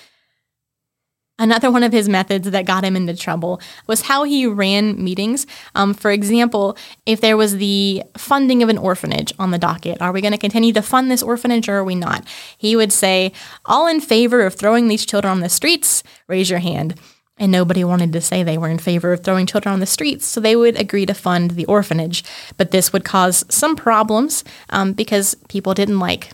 Another 1.39 1.71
one 1.71 1.83
of 1.83 1.93
his 1.93 2.09
methods 2.09 2.51
that 2.51 2.65
got 2.65 2.83
him 2.83 2.97
into 2.97 3.15
trouble 3.15 3.61
was 3.87 4.01
how 4.01 4.23
he 4.23 4.45
ran 4.45 5.01
meetings. 5.01 5.47
Um, 5.73 5.93
for 5.93 6.11
example, 6.11 6.77
if 7.05 7.21
there 7.21 7.37
was 7.37 7.57
the 7.57 8.03
funding 8.17 8.61
of 8.61 8.69
an 8.69 8.77
orphanage 8.77 9.33
on 9.39 9.51
the 9.51 9.57
docket, 9.57 10.01
are 10.01 10.11
we 10.11 10.21
going 10.21 10.33
to 10.33 10.37
continue 10.37 10.73
to 10.73 10.81
fund 10.81 11.09
this 11.09 11.23
orphanage 11.23 11.69
or 11.69 11.77
are 11.77 11.83
we 11.83 11.95
not? 11.95 12.27
He 12.57 12.75
would 12.75 12.91
say, 12.91 13.31
All 13.65 13.87
in 13.87 14.01
favor 14.01 14.41
of 14.45 14.55
throwing 14.55 14.89
these 14.89 15.05
children 15.05 15.31
on 15.31 15.39
the 15.39 15.49
streets, 15.49 16.03
raise 16.27 16.49
your 16.49 16.59
hand. 16.59 16.99
And 17.37 17.53
nobody 17.53 17.85
wanted 17.85 18.11
to 18.11 18.21
say 18.21 18.43
they 18.43 18.57
were 18.57 18.67
in 18.67 18.79
favor 18.79 19.13
of 19.13 19.23
throwing 19.23 19.45
children 19.45 19.71
on 19.71 19.79
the 19.79 19.85
streets, 19.85 20.25
so 20.25 20.41
they 20.41 20.57
would 20.57 20.77
agree 20.77 21.05
to 21.05 21.13
fund 21.13 21.51
the 21.51 21.65
orphanage. 21.67 22.25
But 22.57 22.71
this 22.71 22.91
would 22.91 23.05
cause 23.05 23.45
some 23.47 23.77
problems 23.77 24.43
um, 24.71 24.91
because 24.91 25.35
people 25.47 25.73
didn't 25.73 25.99
like 25.99 26.31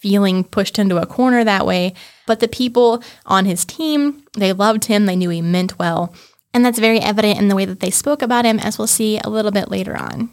feeling 0.00 0.42
pushed 0.42 0.78
into 0.78 0.96
a 0.96 1.06
corner 1.06 1.44
that 1.44 1.66
way. 1.66 1.92
But 2.30 2.38
the 2.38 2.46
people 2.46 3.02
on 3.26 3.44
his 3.44 3.64
team, 3.64 4.22
they 4.34 4.52
loved 4.52 4.84
him, 4.84 5.06
they 5.06 5.16
knew 5.16 5.30
he 5.30 5.42
meant 5.42 5.80
well. 5.80 6.14
And 6.54 6.64
that's 6.64 6.78
very 6.78 7.00
evident 7.00 7.40
in 7.40 7.48
the 7.48 7.56
way 7.56 7.64
that 7.64 7.80
they 7.80 7.90
spoke 7.90 8.22
about 8.22 8.44
him, 8.44 8.60
as 8.60 8.78
we'll 8.78 8.86
see 8.86 9.18
a 9.18 9.28
little 9.28 9.50
bit 9.50 9.68
later 9.68 9.96
on. 9.96 10.30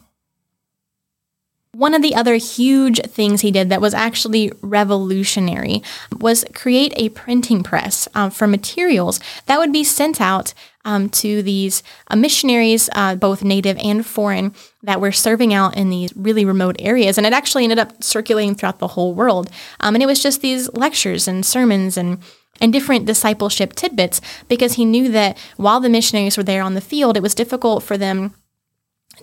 One 1.71 1.95
of 1.95 2.03
the 2.03 2.13
other 2.13 2.35
huge 2.35 3.01
things 3.01 3.41
he 3.41 3.49
did 3.49 3.69
that 3.69 3.81
was 3.81 3.95
actually 3.95 4.51
revolutionary 4.61 5.81
was 6.19 6.45
create 6.53 6.93
a 6.97 7.09
printing 7.09 7.63
press 7.63 8.07
uh, 8.13 8.29
for 8.29 8.45
materials 8.45 9.19
that 9.47 9.57
would 9.57 9.73
be 9.73 9.83
sent 9.83 10.21
out 10.21 10.53
um, 10.87 11.09
to 11.09 11.43
these 11.43 11.83
uh, 12.07 12.15
missionaries, 12.15 12.89
uh, 12.93 13.13
both 13.15 13.43
native 13.43 13.77
and 13.77 14.05
foreign, 14.05 14.53
that 14.81 15.01
were 15.01 15.11
serving 15.11 15.53
out 15.53 15.75
in 15.75 15.89
these 15.89 16.15
really 16.15 16.45
remote 16.45 16.77
areas. 16.79 17.17
And 17.17 17.27
it 17.27 17.33
actually 17.33 17.63
ended 17.63 17.77
up 17.77 18.01
circulating 18.01 18.55
throughout 18.55 18.79
the 18.79 18.87
whole 18.87 19.13
world. 19.13 19.49
Um, 19.81 19.95
and 19.95 20.01
it 20.01 20.07
was 20.07 20.23
just 20.23 20.41
these 20.41 20.71
lectures 20.73 21.27
and 21.27 21.45
sermons 21.45 21.97
and 21.97 22.19
and 22.59 22.73
different 22.73 23.05
discipleship 23.05 23.73
tidbits 23.73 24.19
because 24.47 24.73
he 24.73 24.85
knew 24.85 25.09
that 25.09 25.37
while 25.57 25.79
the 25.79 25.89
missionaries 25.89 26.37
were 26.37 26.43
there 26.43 26.63
on 26.63 26.73
the 26.73 26.81
field, 26.81 27.15
it 27.15 27.21
was 27.21 27.35
difficult 27.35 27.83
for 27.83 27.99
them 27.99 28.33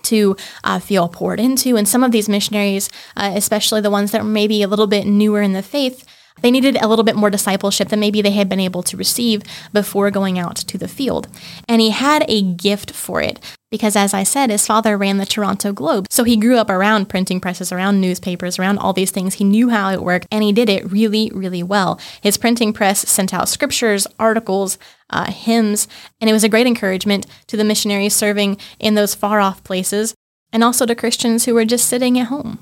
to 0.03 0.37
uh, 0.63 0.79
feel 0.79 1.09
poured 1.09 1.41
into. 1.41 1.75
And 1.75 1.85
some 1.85 2.01
of 2.01 2.13
these 2.13 2.29
missionaries, 2.29 2.89
uh, 3.17 3.33
especially 3.35 3.81
the 3.81 3.89
ones 3.89 4.11
that 4.11 4.21
were 4.21 4.29
maybe 4.29 4.63
a 4.63 4.69
little 4.69 4.87
bit 4.87 5.05
newer 5.05 5.41
in 5.41 5.51
the 5.51 5.61
faith, 5.61 6.05
they 6.41 6.51
needed 6.51 6.77
a 6.81 6.87
little 6.87 7.05
bit 7.05 7.15
more 7.15 7.29
discipleship 7.29 7.89
than 7.89 7.99
maybe 7.99 8.21
they 8.21 8.31
had 8.31 8.49
been 8.49 8.59
able 8.59 8.83
to 8.83 8.97
receive 8.97 9.41
before 9.73 10.11
going 10.11 10.37
out 10.37 10.55
to 10.57 10.77
the 10.77 10.87
field. 10.87 11.27
And 11.67 11.81
he 11.81 11.91
had 11.91 12.25
a 12.27 12.41
gift 12.41 12.91
for 12.91 13.21
it 13.21 13.39
because, 13.71 13.95
as 13.95 14.13
I 14.13 14.23
said, 14.23 14.49
his 14.49 14.67
father 14.67 14.97
ran 14.97 15.17
the 15.17 15.25
Toronto 15.25 15.73
Globe. 15.73 16.07
So 16.09 16.23
he 16.23 16.37
grew 16.37 16.57
up 16.57 16.69
around 16.69 17.09
printing 17.09 17.39
presses, 17.39 17.71
around 17.71 17.99
newspapers, 17.99 18.59
around 18.59 18.77
all 18.77 18.93
these 18.93 19.11
things. 19.11 19.35
He 19.35 19.43
knew 19.43 19.69
how 19.69 19.91
it 19.91 20.03
worked 20.03 20.27
and 20.31 20.43
he 20.43 20.53
did 20.53 20.69
it 20.69 20.91
really, 20.91 21.31
really 21.33 21.63
well. 21.63 21.99
His 22.21 22.37
printing 22.37 22.73
press 22.73 23.07
sent 23.09 23.33
out 23.33 23.49
scriptures, 23.49 24.07
articles, 24.19 24.77
uh, 25.09 25.31
hymns, 25.31 25.87
and 26.19 26.29
it 26.29 26.33
was 26.33 26.43
a 26.43 26.49
great 26.49 26.67
encouragement 26.67 27.25
to 27.47 27.57
the 27.57 27.63
missionaries 27.63 28.15
serving 28.15 28.57
in 28.79 28.95
those 28.95 29.15
far 29.15 29.39
off 29.39 29.63
places 29.63 30.13
and 30.51 30.63
also 30.63 30.85
to 30.85 30.95
Christians 30.95 31.45
who 31.45 31.53
were 31.53 31.65
just 31.65 31.87
sitting 31.87 32.19
at 32.19 32.27
home. 32.27 32.59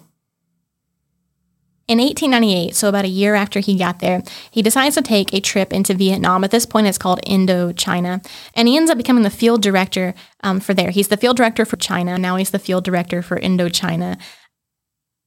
In 1.85 1.97
1898, 1.99 2.75
so 2.75 2.87
about 2.87 3.03
a 3.03 3.09
year 3.09 3.35
after 3.35 3.59
he 3.59 3.77
got 3.77 3.99
there, 3.99 4.23
he 4.49 4.61
decides 4.61 4.95
to 4.95 5.01
take 5.01 5.33
a 5.33 5.41
trip 5.41 5.73
into 5.73 5.93
Vietnam. 5.93 6.45
At 6.45 6.51
this 6.51 6.65
point, 6.65 6.87
it's 6.87 6.97
called 6.97 7.21
Indochina. 7.23 8.25
And 8.55 8.69
he 8.69 8.77
ends 8.77 8.89
up 8.89 8.97
becoming 8.97 9.23
the 9.23 9.29
field 9.29 9.61
director 9.61 10.13
um, 10.43 10.61
for 10.61 10.73
there. 10.73 10.91
He's 10.91 11.09
the 11.09 11.17
field 11.17 11.35
director 11.35 11.65
for 11.65 11.75
China. 11.75 12.17
Now 12.17 12.37
he's 12.37 12.51
the 12.51 12.59
field 12.59 12.85
director 12.85 13.21
for 13.21 13.37
Indochina. 13.37 14.17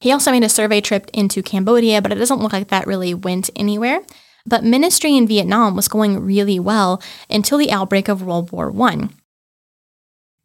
He 0.00 0.12
also 0.12 0.30
made 0.30 0.44
a 0.44 0.48
survey 0.48 0.80
trip 0.80 1.10
into 1.12 1.42
Cambodia, 1.42 2.00
but 2.00 2.10
it 2.12 2.16
doesn't 2.16 2.40
look 2.40 2.54
like 2.54 2.68
that 2.68 2.86
really 2.86 3.12
went 3.12 3.50
anywhere. 3.54 4.00
But 4.46 4.64
ministry 4.64 5.14
in 5.14 5.26
Vietnam 5.26 5.76
was 5.76 5.88
going 5.88 6.18
really 6.20 6.58
well 6.58 7.02
until 7.28 7.58
the 7.58 7.70
outbreak 7.70 8.08
of 8.08 8.22
World 8.22 8.50
War 8.50 8.72
I. 8.82 9.08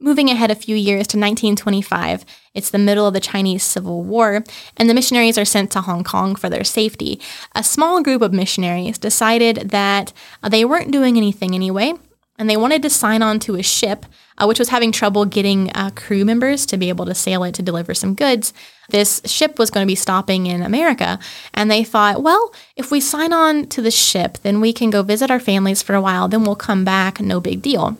Moving 0.03 0.31
ahead 0.31 0.50
a 0.50 0.55
few 0.55 0.75
years 0.75 1.05
to 1.10 1.17
1925, 1.20 2.25
it's 2.55 2.72
the 2.72 2.79
middle 2.79 3.05
of 3.05 3.13
the 3.13 3.20
Chinese 3.20 3.62
Civil 3.62 4.01
War, 4.01 4.43
and 4.75 4.89
the 4.89 4.96
missionaries 4.96 5.38
are 5.38 5.46
sent 5.46 5.70
to 5.72 5.81
Hong 5.81 6.03
Kong 6.03 6.36
for 6.36 6.50
their 6.50 6.63
safety. 6.63 7.22
A 7.53 7.63
small 7.63 8.01
group 8.01 8.24
of 8.24 8.34
missionaries 8.34 8.98
decided 8.98 9.70
that 9.70 10.12
uh, 10.41 10.50
they 10.50 10.65
weren't 10.65 10.89
doing 10.89 11.17
anything 11.17 11.53
anyway, 11.53 11.93
and 12.39 12.50
they 12.50 12.58
wanted 12.58 12.81
to 12.81 12.89
sign 12.89 13.22
on 13.22 13.38
to 13.41 13.58
a 13.58 13.62
ship 13.62 14.08
uh, 14.39 14.48
which 14.48 14.58
was 14.58 14.70
having 14.70 14.91
trouble 14.91 15.24
getting 15.25 15.70
uh, 15.75 15.91
crew 15.91 16.25
members 16.25 16.65
to 16.65 16.77
be 16.77 16.89
able 16.89 17.05
to 17.05 17.13
sail 17.13 17.43
it 17.43 17.53
to 17.53 17.62
deliver 17.62 17.93
some 17.93 18.15
goods. 18.15 18.53
This 18.89 19.22
ship 19.25 19.60
was 19.60 19.70
going 19.70 19.86
to 19.86 19.91
be 19.91 19.93
stopping 19.93 20.48
in 20.48 20.63
America, 20.63 21.20
and 21.53 21.70
they 21.70 21.84
thought, 21.84 22.24
well, 22.24 22.51
if 22.75 22.89
we 22.89 23.01
sign 23.01 23.34
on 23.34 23.67
to 23.67 23.84
the 23.84 23.91
ship, 23.91 24.39
then 24.39 24.62
we 24.62 24.74
can 24.74 24.89
go 24.89 25.03
visit 25.03 25.29
our 25.29 25.39
families 25.39 25.84
for 25.84 25.93
a 25.93 26.01
while, 26.01 26.27
then 26.27 26.43
we'll 26.43 26.55
come 26.55 26.84
back, 26.84 27.20
no 27.22 27.39
big 27.39 27.62
deal. 27.62 28.00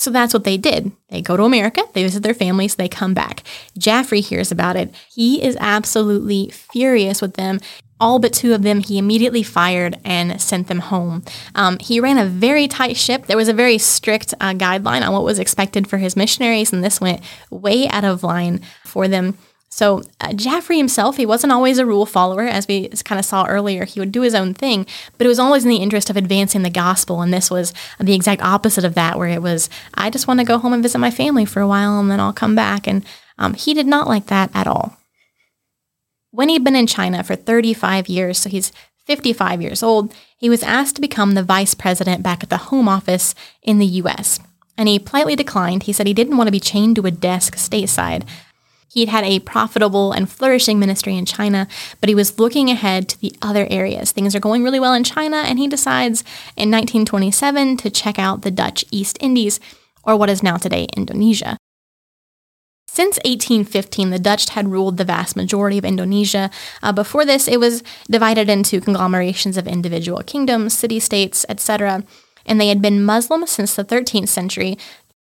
So 0.00 0.10
that's 0.10 0.32
what 0.32 0.44
they 0.44 0.56
did. 0.56 0.92
They 1.10 1.20
go 1.20 1.36
to 1.36 1.42
America, 1.42 1.82
they 1.92 2.02
visit 2.02 2.22
their 2.22 2.32
families, 2.32 2.76
they 2.76 2.88
come 2.88 3.12
back. 3.12 3.42
Jaffray 3.78 4.24
hears 4.26 4.50
about 4.50 4.74
it. 4.74 4.94
He 5.12 5.42
is 5.42 5.58
absolutely 5.60 6.48
furious 6.48 7.20
with 7.20 7.34
them. 7.34 7.60
All 8.00 8.18
but 8.18 8.32
two 8.32 8.54
of 8.54 8.62
them 8.62 8.80
he 8.80 8.96
immediately 8.96 9.42
fired 9.42 9.98
and 10.02 10.40
sent 10.40 10.68
them 10.68 10.78
home. 10.78 11.22
Um, 11.54 11.76
he 11.80 12.00
ran 12.00 12.16
a 12.16 12.24
very 12.24 12.66
tight 12.66 12.96
ship. 12.96 13.26
There 13.26 13.36
was 13.36 13.48
a 13.48 13.52
very 13.52 13.76
strict 13.76 14.32
uh, 14.40 14.54
guideline 14.54 15.06
on 15.06 15.12
what 15.12 15.22
was 15.22 15.38
expected 15.38 15.86
for 15.86 15.98
his 15.98 16.16
missionaries, 16.16 16.72
and 16.72 16.82
this 16.82 16.98
went 16.98 17.20
way 17.50 17.86
out 17.88 18.04
of 18.04 18.24
line 18.24 18.62
for 18.86 19.06
them. 19.06 19.36
So 19.70 20.02
uh, 20.20 20.30
Jaffray 20.30 20.76
himself, 20.76 21.16
he 21.16 21.24
wasn't 21.24 21.52
always 21.52 21.78
a 21.78 21.86
rule 21.86 22.04
follower, 22.04 22.42
as 22.42 22.66
we 22.66 22.88
kind 22.88 23.18
of 23.18 23.24
saw 23.24 23.46
earlier. 23.46 23.84
He 23.84 24.00
would 24.00 24.10
do 24.10 24.22
his 24.22 24.34
own 24.34 24.52
thing, 24.52 24.84
but 25.16 25.24
it 25.24 25.28
was 25.28 25.38
always 25.38 25.64
in 25.64 25.70
the 25.70 25.76
interest 25.76 26.10
of 26.10 26.16
advancing 26.16 26.62
the 26.62 26.70
gospel. 26.70 27.22
And 27.22 27.32
this 27.32 27.50
was 27.50 27.72
the 28.00 28.14
exact 28.14 28.42
opposite 28.42 28.84
of 28.84 28.94
that, 28.94 29.16
where 29.16 29.28
it 29.28 29.42
was, 29.42 29.70
I 29.94 30.10
just 30.10 30.26
want 30.26 30.40
to 30.40 30.46
go 30.46 30.58
home 30.58 30.72
and 30.72 30.82
visit 30.82 30.98
my 30.98 31.10
family 31.10 31.44
for 31.44 31.60
a 31.60 31.68
while, 31.68 32.00
and 32.00 32.10
then 32.10 32.18
I'll 32.18 32.32
come 32.32 32.56
back. 32.56 32.88
And 32.88 33.04
um, 33.38 33.54
he 33.54 33.72
did 33.72 33.86
not 33.86 34.08
like 34.08 34.26
that 34.26 34.50
at 34.54 34.66
all. 34.66 34.96
When 36.32 36.48
he'd 36.48 36.64
been 36.64 36.76
in 36.76 36.86
China 36.86 37.22
for 37.22 37.36
35 37.36 38.08
years, 38.08 38.38
so 38.38 38.50
he's 38.50 38.72
55 39.06 39.62
years 39.62 39.82
old, 39.82 40.14
he 40.36 40.50
was 40.50 40.62
asked 40.62 40.96
to 40.96 41.00
become 41.00 41.34
the 41.34 41.42
vice 41.42 41.74
president 41.74 42.22
back 42.22 42.42
at 42.42 42.50
the 42.50 42.56
Home 42.56 42.88
Office 42.88 43.34
in 43.62 43.78
the 43.78 43.86
US. 43.86 44.40
And 44.76 44.88
he 44.88 44.98
politely 44.98 45.36
declined. 45.36 45.84
He 45.84 45.92
said 45.92 46.06
he 46.06 46.14
didn't 46.14 46.36
want 46.36 46.48
to 46.48 46.52
be 46.52 46.60
chained 46.60 46.96
to 46.96 47.06
a 47.06 47.10
desk 47.10 47.56
stateside. 47.56 48.26
He'd 48.92 49.08
had 49.08 49.24
a 49.24 49.38
profitable 49.38 50.10
and 50.10 50.28
flourishing 50.28 50.78
ministry 50.78 51.16
in 51.16 51.24
China, 51.24 51.68
but 52.00 52.08
he 52.08 52.14
was 52.14 52.40
looking 52.40 52.70
ahead 52.70 53.08
to 53.08 53.20
the 53.20 53.32
other 53.40 53.66
areas. 53.70 54.10
Things 54.10 54.34
are 54.34 54.40
going 54.40 54.64
really 54.64 54.80
well 54.80 54.94
in 54.94 55.04
China, 55.04 55.38
and 55.38 55.58
he 55.58 55.68
decides 55.68 56.22
in 56.56 56.70
1927 56.70 57.76
to 57.78 57.90
check 57.90 58.18
out 58.18 58.42
the 58.42 58.50
Dutch 58.50 58.84
East 58.90 59.16
Indies, 59.20 59.60
or 60.02 60.16
what 60.16 60.30
is 60.30 60.42
now 60.42 60.56
today 60.56 60.88
Indonesia. 60.96 61.56
Since 62.88 63.18
1815, 63.18 64.10
the 64.10 64.18
Dutch 64.18 64.50
had 64.50 64.72
ruled 64.72 64.96
the 64.96 65.04
vast 65.04 65.36
majority 65.36 65.78
of 65.78 65.84
Indonesia. 65.84 66.50
Uh, 66.82 66.90
before 66.90 67.24
this, 67.24 67.46
it 67.46 67.60
was 67.60 67.84
divided 68.10 68.50
into 68.50 68.80
conglomerations 68.80 69.56
of 69.56 69.68
individual 69.68 70.24
kingdoms, 70.24 70.76
city 70.76 70.98
states, 70.98 71.46
etc. 71.48 72.02
And 72.44 72.60
they 72.60 72.66
had 72.66 72.82
been 72.82 73.04
Muslim 73.04 73.46
since 73.46 73.76
the 73.76 73.84
13th 73.84 74.26
century, 74.26 74.76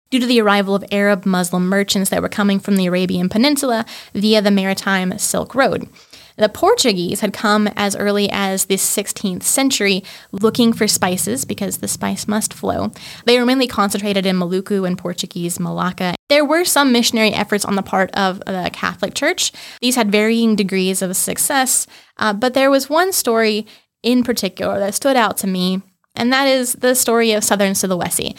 due 0.10 0.20
to 0.20 0.26
the 0.26 0.42
arrival 0.42 0.76
of 0.76 0.86
Arab 0.92 1.26
Muslim 1.26 1.68
merchants 1.68 2.10
that 2.10 2.22
were 2.22 2.30
coming 2.30 2.60
from 2.60 2.76
the 2.76 2.86
Arabian 2.86 3.30
Peninsula 3.30 3.86
via 4.14 4.42
the 4.42 4.52
maritime 4.52 5.18
Silk 5.18 5.56
Road. 5.56 5.90
The 6.38 6.50
Portuguese 6.50 7.22
had 7.22 7.32
come 7.32 7.70
as 7.78 7.96
early 7.96 8.30
as 8.30 8.66
the 8.66 8.76
16th 8.76 9.44
century 9.44 10.04
looking 10.34 10.74
for 10.74 10.88
spices 10.88 11.46
because 11.46 11.78
the 11.78 11.88
spice 11.88 12.28
must 12.28 12.54
flow. 12.54 12.92
They 13.26 13.40
were 13.40 13.46
mainly 13.46 13.68
concentrated 13.68 14.26
in 14.26 14.38
Maluku 14.38 14.86
and 14.86 14.98
Portuguese 14.98 15.60
Malacca. 15.60 16.16
There 16.28 16.44
were 16.44 16.66
some 16.66 16.92
missionary 16.92 17.32
efforts 17.32 17.64
on 17.64 17.76
the 17.76 17.82
part 17.82 18.12
of 18.16 18.40
the 18.40 18.70
Catholic 18.74 19.14
Church. 19.14 19.54
These 19.80 19.96
had 19.96 20.12
varying 20.12 20.56
degrees 20.56 21.02
of 21.02 21.16
success, 21.16 21.88
uh, 22.18 22.34
but 22.34 22.54
there 22.54 22.72
was 22.72 22.90
one 22.90 23.14
story 23.14 23.66
in 24.04 24.24
particular 24.24 24.78
that 24.80 24.94
stood 24.94 25.16
out 25.16 25.38
to 25.38 25.48
me, 25.48 25.82
and 26.16 26.34
that 26.34 26.48
is 26.48 26.74
the 26.74 26.96
story 26.96 27.32
of 27.32 27.44
southern 27.44 27.74
Sulawesi. 27.74 28.36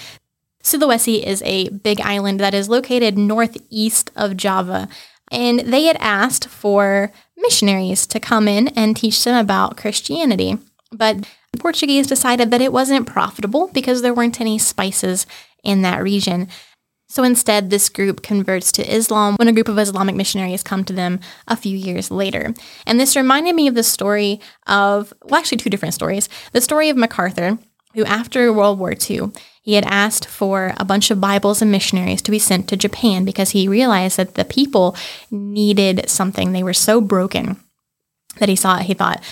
Sulawesi 0.66 1.22
is 1.22 1.42
a 1.42 1.68
big 1.68 2.00
island 2.00 2.40
that 2.40 2.52
is 2.52 2.68
located 2.68 3.16
northeast 3.16 4.10
of 4.16 4.36
Java. 4.36 4.88
And 5.30 5.60
they 5.60 5.84
had 5.84 5.96
asked 6.00 6.48
for 6.48 7.12
missionaries 7.36 8.04
to 8.08 8.18
come 8.18 8.48
in 8.48 8.68
and 8.68 8.96
teach 8.96 9.22
them 9.22 9.36
about 9.36 9.76
Christianity. 9.76 10.58
But 10.90 11.18
the 11.52 11.58
Portuguese 11.58 12.08
decided 12.08 12.50
that 12.50 12.60
it 12.60 12.72
wasn't 12.72 13.06
profitable 13.06 13.70
because 13.72 14.02
there 14.02 14.12
weren't 14.12 14.40
any 14.40 14.58
spices 14.58 15.24
in 15.62 15.82
that 15.82 16.02
region. 16.02 16.48
So 17.08 17.22
instead, 17.22 17.70
this 17.70 17.88
group 17.88 18.22
converts 18.22 18.72
to 18.72 18.92
Islam 18.94 19.36
when 19.36 19.46
a 19.46 19.52
group 19.52 19.68
of 19.68 19.78
Islamic 19.78 20.16
missionaries 20.16 20.64
come 20.64 20.84
to 20.86 20.92
them 20.92 21.20
a 21.46 21.54
few 21.54 21.76
years 21.76 22.10
later. 22.10 22.52
And 22.86 22.98
this 22.98 23.14
reminded 23.14 23.54
me 23.54 23.68
of 23.68 23.76
the 23.76 23.84
story 23.84 24.40
of, 24.66 25.14
well, 25.22 25.38
actually, 25.38 25.58
two 25.58 25.70
different 25.70 25.94
stories. 25.94 26.28
The 26.50 26.60
story 26.60 26.88
of 26.88 26.96
MacArthur, 26.96 27.58
who, 27.94 28.04
after 28.04 28.52
World 28.52 28.80
War 28.80 28.94
II, 29.08 29.30
he 29.66 29.74
had 29.74 29.84
asked 29.84 30.26
for 30.26 30.72
a 30.76 30.84
bunch 30.84 31.10
of 31.10 31.20
Bibles 31.20 31.60
and 31.60 31.72
missionaries 31.72 32.22
to 32.22 32.30
be 32.30 32.38
sent 32.38 32.68
to 32.68 32.76
Japan 32.76 33.24
because 33.24 33.50
he 33.50 33.66
realized 33.66 34.16
that 34.16 34.36
the 34.36 34.44
people 34.44 34.96
needed 35.28 36.08
something. 36.08 36.52
They 36.52 36.62
were 36.62 36.72
so 36.72 37.00
broken 37.00 37.56
that 38.38 38.48
he 38.48 38.54
saw 38.54 38.78
it. 38.78 38.84
he 38.84 38.94
thought 38.94 39.24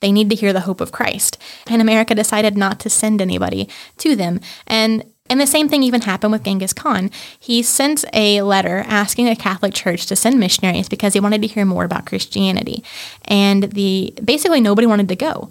they 0.00 0.10
need 0.10 0.30
to 0.30 0.36
hear 0.36 0.54
the 0.54 0.60
hope 0.60 0.80
of 0.80 0.90
Christ. 0.90 1.36
And 1.68 1.82
America 1.82 2.14
decided 2.14 2.56
not 2.56 2.80
to 2.80 2.88
send 2.88 3.20
anybody 3.20 3.68
to 3.98 4.16
them. 4.16 4.40
And 4.66 5.04
and 5.30 5.40
the 5.40 5.46
same 5.46 5.70
thing 5.70 5.82
even 5.82 6.02
happened 6.02 6.32
with 6.32 6.44
Genghis 6.44 6.74
Khan. 6.74 7.10
He 7.38 7.62
sent 7.62 8.04
a 8.12 8.42
letter 8.42 8.84
asking 8.86 9.28
a 9.28 9.36
Catholic 9.36 9.72
church 9.72 10.04
to 10.06 10.16
send 10.16 10.38
missionaries 10.38 10.88
because 10.88 11.14
he 11.14 11.20
wanted 11.20 11.40
to 11.42 11.48
hear 11.48 11.64
more 11.64 11.84
about 11.84 12.04
Christianity. 12.04 12.84
And 13.24 13.64
the 13.64 14.14
basically 14.22 14.60
nobody 14.60 14.86
wanted 14.86 15.08
to 15.08 15.16
go. 15.16 15.48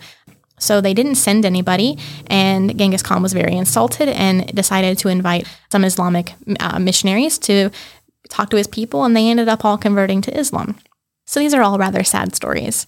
So 0.63 0.81
they 0.81 0.93
didn't 0.93 1.15
send 1.15 1.45
anybody, 1.45 1.97
and 2.27 2.77
Genghis 2.77 3.03
Khan 3.03 3.21
was 3.21 3.33
very 3.33 3.55
insulted 3.55 4.07
and 4.07 4.47
decided 4.55 4.97
to 4.99 5.09
invite 5.09 5.45
some 5.71 5.83
Islamic 5.83 6.33
uh, 6.59 6.79
missionaries 6.79 7.37
to 7.39 7.69
talk 8.29 8.49
to 8.49 8.57
his 8.57 8.67
people, 8.67 9.03
and 9.03 9.15
they 9.15 9.29
ended 9.29 9.49
up 9.49 9.65
all 9.65 9.77
converting 9.77 10.21
to 10.21 10.39
Islam. 10.39 10.77
So 11.25 11.39
these 11.39 11.53
are 11.53 11.61
all 11.61 11.77
rather 11.77 12.03
sad 12.03 12.35
stories. 12.35 12.87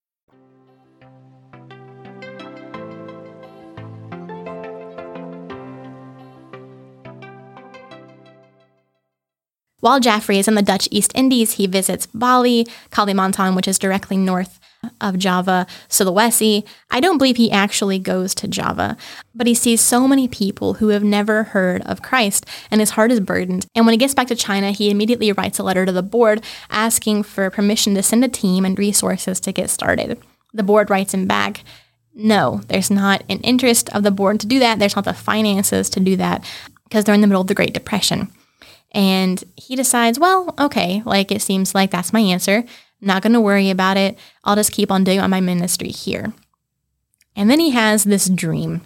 While 9.81 9.99
Jaffray 9.99 10.37
is 10.37 10.47
in 10.47 10.55
the 10.55 10.61
Dutch 10.61 10.87
East 10.91 11.11
Indies, 11.15 11.53
he 11.53 11.65
visits 11.65 12.05
Bali, 12.05 12.67
Kalimantan, 12.91 13.55
which 13.55 13.67
is 13.67 13.79
directly 13.79 14.15
north 14.15 14.59
of 14.99 15.17
Java, 15.17 15.65
Sulawesi. 15.89 16.65
I 16.91 16.99
don't 16.99 17.17
believe 17.17 17.37
he 17.37 17.51
actually 17.51 17.97
goes 17.97 18.35
to 18.35 18.47
Java, 18.47 18.95
but 19.33 19.47
he 19.47 19.55
sees 19.55 19.81
so 19.81 20.07
many 20.07 20.27
people 20.27 20.75
who 20.75 20.89
have 20.89 21.03
never 21.03 21.43
heard 21.43 21.81
of 21.81 22.03
Christ, 22.03 22.45
and 22.69 22.79
his 22.79 22.91
heart 22.91 23.11
is 23.11 23.19
burdened. 23.19 23.65
And 23.75 23.85
when 23.85 23.93
he 23.93 23.97
gets 23.97 24.13
back 24.13 24.27
to 24.27 24.35
China, 24.35 24.71
he 24.71 24.91
immediately 24.91 25.31
writes 25.31 25.57
a 25.57 25.63
letter 25.63 25.85
to 25.85 25.91
the 25.91 26.03
board 26.03 26.43
asking 26.69 27.23
for 27.23 27.49
permission 27.49 27.95
to 27.95 28.03
send 28.03 28.23
a 28.23 28.27
team 28.27 28.65
and 28.65 28.77
resources 28.77 29.39
to 29.41 29.51
get 29.51 29.71
started. 29.71 30.19
The 30.53 30.63
board 30.63 30.91
writes 30.91 31.13
him 31.13 31.25
back, 31.25 31.63
no, 32.13 32.61
there's 32.67 32.91
not 32.91 33.23
an 33.29 33.39
interest 33.39 33.89
of 33.95 34.03
the 34.03 34.11
board 34.11 34.39
to 34.41 34.47
do 34.47 34.59
that. 34.59 34.77
There's 34.77 34.95
not 34.95 35.05
the 35.05 35.13
finances 35.13 35.89
to 35.91 35.99
do 35.99 36.17
that 36.17 36.45
because 36.83 37.03
they're 37.05 37.15
in 37.15 37.21
the 37.21 37.27
middle 37.27 37.41
of 37.41 37.47
the 37.47 37.55
Great 37.55 37.73
Depression. 37.73 38.29
And 38.91 39.43
he 39.55 39.75
decides, 39.75 40.19
well, 40.19 40.53
okay, 40.59 41.01
like 41.05 41.31
it 41.31 41.41
seems 41.41 41.73
like 41.73 41.91
that's 41.91 42.13
my 42.13 42.19
answer. 42.19 42.57
I'm 42.57 43.07
Not 43.07 43.23
going 43.23 43.33
to 43.33 43.41
worry 43.41 43.69
about 43.69 43.97
it. 43.97 44.17
I'll 44.43 44.55
just 44.55 44.71
keep 44.71 44.91
on 44.91 45.03
doing 45.03 45.27
my 45.29 45.41
ministry 45.41 45.89
here. 45.89 46.33
And 47.35 47.49
then 47.49 47.59
he 47.59 47.71
has 47.71 48.03
this 48.03 48.27
dream. 48.27 48.81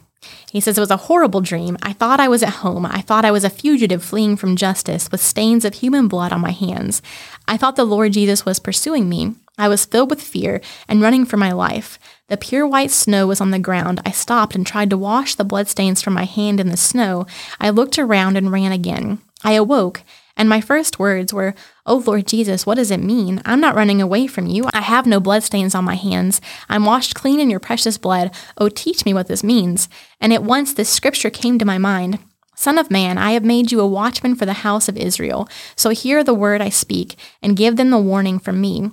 He 0.52 0.60
says 0.60 0.78
it 0.78 0.82
was 0.82 0.92
a 0.92 0.98
horrible 0.98 1.42
dream. 1.42 1.78
I 1.84 1.94
thought 1.94 2.20
I 2.20 2.28
was 2.28 2.42
at 2.42 2.50
home. 2.50 2.86
I 2.86 3.02
thought 3.02 3.26
I 3.26 3.32
was 3.32 3.44
a 3.44 3.50
fugitive 3.50 4.04
fleeing 4.04 4.38
from 4.38 4.56
justice 4.56 5.12
with 5.12 5.22
stains 5.22 5.66
of 5.66 5.76
human 5.76 6.08
blood 6.08 6.32
on 6.32 6.42
my 6.42 6.52
hands. 6.52 7.02
I 7.48 7.58
thought 7.58 7.76
the 7.76 7.86
Lord 7.86 8.14
Jesus 8.14 8.46
was 8.46 8.60
pursuing 8.60 9.10
me. 9.10 9.36
I 9.58 9.68
was 9.68 9.86
filled 9.86 10.10
with 10.10 10.22
fear 10.22 10.62
and 10.88 11.02
running 11.02 11.26
for 11.26 11.38
my 11.38 11.52
life. 11.52 12.00
The 12.28 12.38
pure 12.38 12.68
white 12.68 12.92
snow 12.92 13.28
was 13.28 13.40
on 13.40 13.52
the 13.52 13.60
ground. 13.60 14.02
I 14.06 14.12
stopped 14.12 14.56
and 14.56 14.66
tried 14.66 14.90
to 14.90 14.98
wash 14.98 15.36
the 15.36 15.44
bloodstains 15.44 16.02
from 16.02 16.14
my 16.14 16.26
hand 16.26 16.60
in 16.60 16.70
the 16.70 16.78
snow. 16.78 17.26
I 17.60 17.70
looked 17.70 18.00
around 18.00 18.36
and 18.36 18.52
ran 18.52 18.72
again. 18.72 19.22
I 19.46 19.54
awoke, 19.54 20.02
and 20.36 20.50
my 20.50 20.60
first 20.60 20.98
words 20.98 21.32
were, 21.32 21.54
Oh 21.86 22.04
Lord 22.06 22.26
Jesus, 22.26 22.66
what 22.66 22.76
does 22.76 22.90
it 22.90 23.00
mean? 23.00 23.44
I'm 23.46 23.62
not 23.62 23.76
running 23.76 24.02
away 24.02 24.26
from 24.26 24.48
you. 24.48 24.66
I 24.74 24.82
have 24.82 25.06
no 25.06 25.20
bloodstains 25.20 25.76
on 25.76 25.86
my 25.86 25.94
hands. 25.94 26.42
I'm 26.68 26.84
washed 26.84 27.14
clean 27.14 27.40
in 27.40 27.52
your 27.52 27.60
precious 27.60 28.00
blood. 28.00 28.34
Oh, 28.58 28.70
teach 28.70 29.06
me 29.06 29.14
what 29.14 29.28
this 29.28 29.44
means. 29.44 29.88
And 30.20 30.34
at 30.34 30.44
once 30.44 30.74
this 30.74 30.90
scripture 30.90 31.30
came 31.30 31.60
to 31.60 31.66
my 31.66 31.78
mind. 31.78 32.18
Son 32.56 32.80
of 32.80 32.90
man, 32.90 33.20
I 33.20 33.32
have 33.32 33.46
made 33.46 33.72
you 33.72 33.80
a 33.82 33.88
watchman 33.88 34.36
for 34.36 34.48
the 34.48 34.54
house 34.54 34.90
of 34.90 34.98
Israel. 34.98 35.48
So 35.76 35.92
hear 35.92 36.24
the 36.24 36.34
word 36.34 36.60
I 36.60 36.70
speak, 36.70 37.16
and 37.42 37.56
give 37.56 37.76
them 37.76 37.92
the 37.92 38.00
warning 38.00 38.40
from 38.40 38.60
me. 38.60 38.90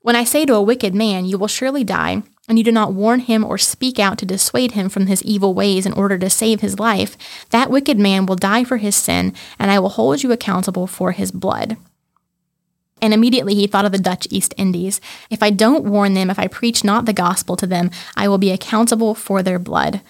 When 0.00 0.16
I 0.16 0.24
say 0.24 0.44
to 0.46 0.54
a 0.54 0.62
wicked 0.62 0.96
man, 0.96 1.26
You 1.26 1.38
will 1.38 1.46
surely 1.46 1.84
die, 1.84 2.24
and 2.48 2.58
you 2.58 2.64
do 2.64 2.72
not 2.72 2.92
warn 2.92 3.20
him 3.20 3.44
or 3.44 3.56
speak 3.56 3.98
out 3.98 4.18
to 4.18 4.26
dissuade 4.26 4.72
him 4.72 4.88
from 4.88 5.06
his 5.06 5.22
evil 5.22 5.54
ways 5.54 5.86
in 5.86 5.92
order 5.92 6.18
to 6.18 6.28
save 6.28 6.60
his 6.60 6.78
life, 6.78 7.16
that 7.50 7.70
wicked 7.70 7.98
man 7.98 8.26
will 8.26 8.36
die 8.36 8.64
for 8.64 8.78
his 8.78 8.96
sin, 8.96 9.32
and 9.58 9.70
I 9.70 9.78
will 9.78 9.90
hold 9.90 10.22
you 10.22 10.32
accountable 10.32 10.86
for 10.86 11.12
his 11.12 11.30
blood. 11.30 11.76
And 13.00 13.12
immediately 13.12 13.54
he 13.54 13.66
thought 13.66 13.84
of 13.84 13.92
the 13.92 13.98
Dutch 13.98 14.28
East 14.30 14.54
Indies. 14.56 15.00
If 15.28 15.42
I 15.42 15.50
don't 15.50 15.84
warn 15.84 16.14
them, 16.14 16.30
if 16.30 16.38
I 16.38 16.46
preach 16.46 16.84
not 16.84 17.04
the 17.04 17.12
gospel 17.12 17.56
to 17.56 17.66
them, 17.66 17.90
I 18.16 18.28
will 18.28 18.38
be 18.38 18.52
accountable 18.52 19.14
for 19.14 19.42
their 19.42 19.58
blood. 19.58 20.00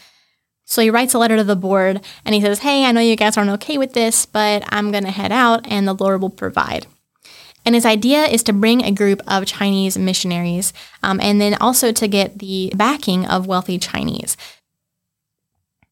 So 0.65 0.83
he 0.83 0.91
writes 0.91 1.15
a 1.15 1.19
letter 1.19 1.37
to 1.37 1.45
the 1.45 1.57
board 1.57 2.01
and 2.25 2.35
he 2.35 2.41
says, 2.41 2.61
Hey, 2.61 2.85
I 2.85 2.93
know 2.93 3.01
you 3.01 3.17
guys 3.17 3.37
aren't 3.37 3.51
okay 3.51 3.79
with 3.79 3.95
this, 3.95 4.27
but 4.27 4.63
I'm 4.69 4.91
going 4.91 5.05
to 5.05 5.11
head 5.11 5.33
out 5.33 5.67
and 5.67 5.89
the 5.89 5.95
Lord 5.95 6.21
will 6.21 6.31
provide. 6.31 6.87
And 7.65 7.75
his 7.75 7.87
idea 7.87 8.25
is 8.25 8.43
to 8.45 8.53
bring 8.53 8.83
a 8.83 8.91
group 8.91 9.21
of 9.27 9.47
Chinese 9.47 9.97
missionaries 9.97 10.73
um, 11.03 11.21
and 11.21 11.41
then 11.41 11.55
also 11.61 11.93
to 11.93 12.09
get 12.09 12.39
the 12.39 12.73
backing 12.75 13.27
of 13.27 13.47
wealthy 13.47 13.79
Chinese. 13.79 14.37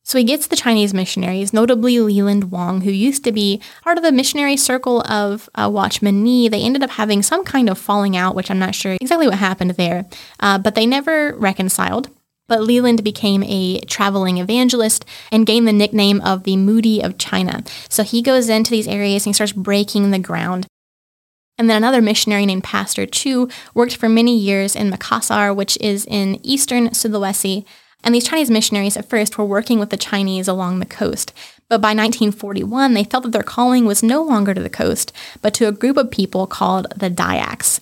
So 0.03 0.19
he 0.19 0.25
gets 0.25 0.49
the 0.49 0.57
Chinese 0.57 0.93
missionaries, 0.93 1.53
notably 1.53 2.01
Leland 2.01 2.51
Wang, 2.51 2.81
who 2.81 2.91
used 2.91 3.23
to 3.23 3.31
be 3.31 3.61
part 3.85 3.97
of 3.97 4.03
the 4.03 4.11
missionary 4.11 4.57
circle 4.57 5.03
of 5.03 5.49
uh, 5.55 5.71
Watchman 5.73 6.25
Nee. 6.25 6.49
They 6.49 6.63
ended 6.63 6.83
up 6.83 6.91
having 6.91 7.23
some 7.23 7.45
kind 7.45 7.69
of 7.69 7.79
falling 7.79 8.17
out, 8.17 8.35
which 8.35 8.51
I'm 8.51 8.59
not 8.59 8.75
sure 8.75 8.97
exactly 9.01 9.29
what 9.29 9.39
happened 9.39 9.71
there, 9.73 10.07
uh, 10.41 10.59
but 10.59 10.75
they 10.75 10.85
never 10.85 11.37
reconciled. 11.37 12.09
But 12.49 12.63
Leland 12.63 13.05
became 13.05 13.45
a 13.45 13.79
traveling 13.83 14.39
evangelist 14.39 15.05
and 15.31 15.47
gained 15.47 15.69
the 15.69 15.73
nickname 15.73 16.21
of 16.23 16.43
the 16.43 16.57
Moody 16.57 17.01
of 17.01 17.17
China. 17.17 17.63
So 17.89 18.03
he 18.03 18.21
goes 18.21 18.49
into 18.49 18.73
these 18.73 18.89
areas 18.89 19.25
and 19.25 19.31
he 19.31 19.35
starts 19.35 19.53
breaking 19.53 20.11
the 20.11 20.19
ground. 20.19 20.67
And 21.61 21.69
then 21.69 21.77
another 21.77 22.01
missionary 22.01 22.47
named 22.47 22.65
Pastor 22.65 23.05
Chu 23.05 23.47
worked 23.75 23.95
for 23.95 24.09
many 24.09 24.35
years 24.35 24.75
in 24.75 24.91
Makassar, 24.91 25.55
which 25.55 25.77
is 25.79 26.07
in 26.07 26.41
eastern 26.43 26.89
Sulawesi. 26.89 27.67
And 28.03 28.15
these 28.15 28.27
Chinese 28.27 28.51
missionaries 28.51 28.97
at 28.97 29.11
first 29.11 29.37
were 29.37 29.45
working 29.45 29.79
with 29.79 29.91
the 29.91 29.99
Chinese 29.99 30.49
along 30.49 30.79
the 30.79 30.87
coast. 30.87 31.35
But 31.69 31.83
by 31.83 31.89
1941, 31.89 32.95
they 32.95 33.05
felt 33.05 33.25
that 33.25 33.33
their 33.33 33.43
calling 33.43 33.85
was 33.85 34.03
no 34.03 34.23
longer 34.23 34.55
to 34.55 34.63
the 34.63 34.71
coast, 34.71 35.13
but 35.43 35.53
to 35.53 35.69
a 35.69 35.73
group 35.73 35.99
of 35.99 36.11
people 36.11 36.47
called 36.47 36.87
the 36.97 37.11
Dayaks. 37.11 37.79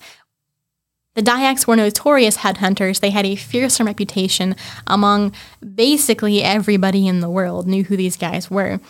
The 1.15 1.23
Dayaks 1.23 1.69
were 1.69 1.77
notorious 1.77 2.39
headhunters. 2.39 2.99
They 2.99 3.11
had 3.11 3.27
a 3.27 3.37
fearsome 3.37 3.87
reputation 3.87 4.57
among 4.89 5.33
basically 5.77 6.43
everybody 6.43 7.07
in 7.07 7.21
the 7.21 7.31
world 7.31 7.69
knew 7.69 7.85
who 7.85 7.97
these 7.97 8.17
guys 8.17 8.51
were. 8.51 8.81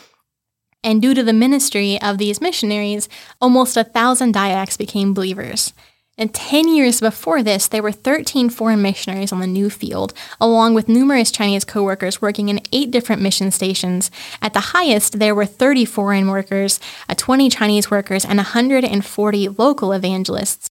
And 0.85 1.03
due 1.03 1.15
to 1.15 1.23
the 1.23 1.33
ministry 1.33 2.01
of 2.01 2.19
these 2.19 2.41
missionaries, 2.41 3.09
almost 3.41 3.77
a 3.77 3.85
thousand 3.85 4.33
Dayaks 4.33 4.77
became 4.77 5.15
believers. 5.15 5.73
And 6.19 6.35
10 6.35 6.69
years 6.75 7.01
before 7.01 7.45
this, 7.45 7.69
there 7.69 7.83
were 7.83 7.93
13 7.93 8.51
foreign 8.51 8.83
missionaries 8.83 9.33
on 9.33 9.39
the 9.39 9.47
new 9.47 9.71
field, 9.71 10.13
along 10.41 10.75
with 10.75 10.89
numerous 10.89 11.31
Chinese 11.31 11.65
co 11.65 11.85
workers 11.85 12.21
working 12.21 12.49
in 12.49 12.61
eight 12.73 12.91
different 12.91 13.23
mission 13.23 13.53
stations. 13.53 14.11
At 14.43 14.53
the 14.53 14.75
highest, 14.75 15.21
there 15.21 15.35
were 15.35 15.47
30 15.47 15.85
foreign 15.85 16.29
workers, 16.29 16.81
uh, 17.09 17.15
20 17.17 17.49
Chinese 17.51 17.89
workers, 17.89 18.25
and 18.25 18.39
140 18.39 19.49
local 19.49 19.93
evangelists. 19.93 20.69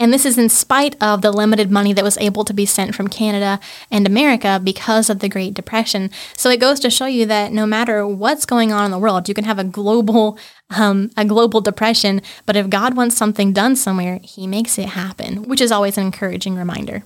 And 0.00 0.12
this 0.12 0.26
is 0.26 0.38
in 0.38 0.48
spite 0.48 1.00
of 1.00 1.22
the 1.22 1.30
limited 1.30 1.70
money 1.70 1.92
that 1.92 2.02
was 2.02 2.18
able 2.18 2.44
to 2.44 2.52
be 2.52 2.66
sent 2.66 2.96
from 2.96 3.06
Canada 3.06 3.60
and 3.92 4.06
America 4.06 4.60
because 4.62 5.08
of 5.08 5.20
the 5.20 5.28
Great 5.28 5.54
Depression. 5.54 6.10
So 6.36 6.50
it 6.50 6.58
goes 6.58 6.80
to 6.80 6.90
show 6.90 7.06
you 7.06 7.26
that 7.26 7.52
no 7.52 7.64
matter 7.64 8.04
what's 8.04 8.44
going 8.44 8.72
on 8.72 8.84
in 8.84 8.90
the 8.90 8.98
world, 8.98 9.28
you 9.28 9.34
can 9.34 9.44
have 9.44 9.58
a 9.58 9.64
global 9.64 10.36
um, 10.76 11.10
a 11.16 11.24
global 11.24 11.60
depression, 11.60 12.22
but 12.46 12.56
if 12.56 12.70
God 12.70 12.96
wants 12.96 13.16
something 13.16 13.52
done 13.52 13.76
somewhere, 13.76 14.18
He 14.22 14.46
makes 14.46 14.78
it 14.78 14.90
happen, 14.90 15.44
which 15.44 15.60
is 15.60 15.70
always 15.70 15.96
an 15.96 16.06
encouraging 16.06 16.56
reminder. 16.56 17.04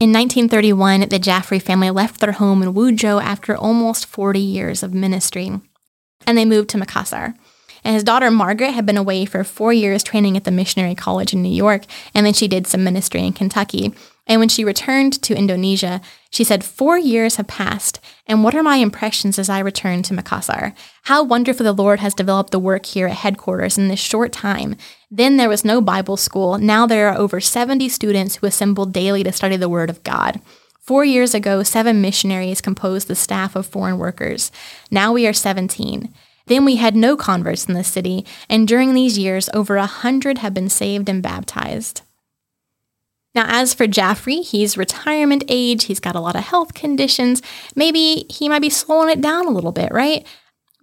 In 0.00 0.12
1931, 0.12 1.00
the 1.00 1.20
Jaffray 1.20 1.62
family 1.62 1.90
left 1.90 2.20
their 2.20 2.32
home 2.32 2.62
in 2.62 2.74
Wuzhou 2.74 3.22
after 3.22 3.56
almost 3.56 4.06
40 4.06 4.40
years 4.40 4.82
of 4.82 4.92
ministry, 4.92 5.60
and 6.26 6.36
they 6.36 6.44
moved 6.44 6.70
to 6.70 6.78
Makassar. 6.78 7.34
And 7.86 7.94
his 7.94 8.02
daughter 8.02 8.32
Margaret 8.32 8.72
had 8.72 8.84
been 8.84 8.96
away 8.96 9.26
for 9.26 9.44
four 9.44 9.72
years 9.72 10.02
training 10.02 10.36
at 10.36 10.42
the 10.42 10.50
missionary 10.50 10.96
college 10.96 11.32
in 11.32 11.40
New 11.40 11.54
York, 11.54 11.84
and 12.12 12.26
then 12.26 12.32
she 12.32 12.48
did 12.48 12.66
some 12.66 12.82
ministry 12.82 13.24
in 13.24 13.32
Kentucky. 13.32 13.94
And 14.26 14.40
when 14.40 14.48
she 14.48 14.64
returned 14.64 15.22
to 15.22 15.36
Indonesia, 15.36 16.00
she 16.28 16.42
said, 16.42 16.64
Four 16.64 16.98
years 16.98 17.36
have 17.36 17.46
passed, 17.46 18.00
and 18.26 18.42
what 18.42 18.56
are 18.56 18.62
my 18.64 18.78
impressions 18.78 19.38
as 19.38 19.48
I 19.48 19.60
return 19.60 20.02
to 20.02 20.14
Makassar? 20.14 20.74
How 21.04 21.22
wonderfully 21.22 21.62
the 21.62 21.72
Lord 21.72 22.00
has 22.00 22.12
developed 22.12 22.50
the 22.50 22.58
work 22.58 22.86
here 22.86 23.06
at 23.06 23.18
headquarters 23.18 23.78
in 23.78 23.86
this 23.86 24.00
short 24.00 24.32
time. 24.32 24.74
Then 25.08 25.36
there 25.36 25.48
was 25.48 25.64
no 25.64 25.80
Bible 25.80 26.16
school. 26.16 26.58
Now 26.58 26.88
there 26.88 27.08
are 27.08 27.16
over 27.16 27.40
70 27.40 27.88
students 27.88 28.34
who 28.34 28.48
assemble 28.48 28.86
daily 28.86 29.22
to 29.22 29.30
study 29.30 29.54
the 29.54 29.68
Word 29.68 29.90
of 29.90 30.02
God. 30.02 30.40
Four 30.80 31.04
years 31.04 31.34
ago, 31.34 31.62
seven 31.62 32.00
missionaries 32.00 32.60
composed 32.60 33.06
the 33.06 33.14
staff 33.14 33.54
of 33.54 33.64
foreign 33.64 33.98
workers. 33.98 34.50
Now 34.90 35.12
we 35.12 35.28
are 35.28 35.32
17. 35.32 36.12
Then 36.46 36.64
we 36.64 36.76
had 36.76 36.94
no 36.94 37.16
converts 37.16 37.66
in 37.66 37.74
the 37.74 37.84
city, 37.84 38.24
and 38.48 38.68
during 38.68 38.94
these 38.94 39.18
years, 39.18 39.48
over 39.52 39.76
a 39.76 39.86
hundred 39.86 40.38
have 40.38 40.54
been 40.54 40.68
saved 40.68 41.08
and 41.08 41.22
baptized. 41.22 42.02
Now, 43.34 43.44
as 43.48 43.74
for 43.74 43.86
Jaffray, 43.86 44.42
he's 44.42 44.78
retirement 44.78 45.44
age, 45.48 45.84
he's 45.84 46.00
got 46.00 46.14
a 46.14 46.20
lot 46.20 46.36
of 46.36 46.44
health 46.44 46.72
conditions. 46.72 47.42
Maybe 47.74 48.24
he 48.30 48.48
might 48.48 48.62
be 48.62 48.70
slowing 48.70 49.10
it 49.10 49.20
down 49.20 49.46
a 49.46 49.50
little 49.50 49.72
bit, 49.72 49.92
right? 49.92 50.26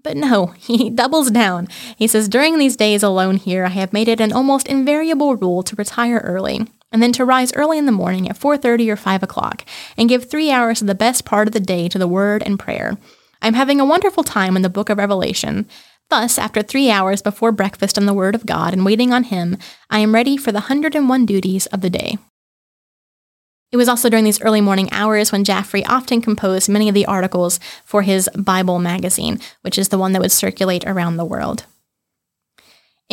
But 0.04 0.18
no, 0.18 0.48
he 0.58 0.90
doubles 0.90 1.32
down. 1.32 1.68
He 1.98 2.08
says, 2.08 2.30
During 2.30 2.60
these 2.60 2.76
days 2.76 3.02
alone 3.02 3.38
here, 3.38 3.66
I 3.66 3.70
have 3.70 3.94
made 3.94 4.08
it 4.08 4.20
an 4.20 4.32
almost 4.34 4.68
invariable 4.68 5.36
rule 5.36 5.64
to 5.64 5.76
retire 5.76 6.20
early. 6.20 6.68
and 6.92 7.02
then 7.02 7.12
to 7.14 7.26
rise 7.26 7.52
early 7.56 7.80
in 7.80 7.88
the 7.88 7.92
morning 7.92 8.30
at 8.30 8.38
4.30 8.38 8.90
or 8.90 8.96
5 8.96 9.24
o'clock 9.24 9.66
and 9.98 10.08
give 10.08 10.30
three 10.30 10.52
hours 10.52 10.80
of 10.80 10.88
the 10.88 10.94
best 10.94 11.26
part 11.26 11.48
of 11.48 11.54
the 11.54 11.60
day 11.60 11.90
to 11.90 11.98
the 11.98 12.08
word 12.08 12.44
and 12.46 12.60
prayer. 12.60 13.00
I'm 13.44 13.56
having 13.56 13.82
a 13.82 13.86
wonderful 13.86 14.24
time 14.24 14.56
in 14.56 14.62
the 14.62 14.70
book 14.70 14.90
of 14.90 14.98
Revelation. 14.98 15.68
Thus, 16.10 16.40
after 16.40 16.62
three 16.62 16.90
hours 16.90 17.22
before 17.22 17.52
breakfast 17.52 17.98
on 17.98 18.06
the 18.06 18.14
Word 18.14 18.36
of 18.36 18.46
God 18.46 18.72
and 18.72 18.86
waiting 18.86 19.12
on 19.12 19.26
Him, 19.26 19.58
I 19.90 20.00
am 20.00 20.16
ready 20.16 20.38
for 20.38 20.54
the 20.54 20.60
101 20.60 21.26
duties 21.26 21.66
of 21.68 21.82
the 21.82 21.90
day. 21.90 22.18
It 23.74 23.78
was 23.78 23.90
also 23.90 24.08
during 24.08 24.24
these 24.24 24.42
early 24.42 24.62
morning 24.62 24.88
hours 24.94 25.34
when 25.34 25.44
Jaffray 25.44 25.84
often 25.90 26.22
composed 26.22 26.70
many 26.70 26.88
of 26.88 26.96
the 26.96 27.06
articles 27.06 27.60
for 27.84 28.04
his 28.04 28.30
Bible 28.34 28.80
magazine, 28.80 29.42
which 29.62 29.78
is 29.78 29.90
the 29.90 29.98
one 29.98 30.14
that 30.14 30.22
would 30.22 30.32
circulate 30.32 30.86
around 30.86 31.18
the 31.18 31.26
world. 31.26 31.66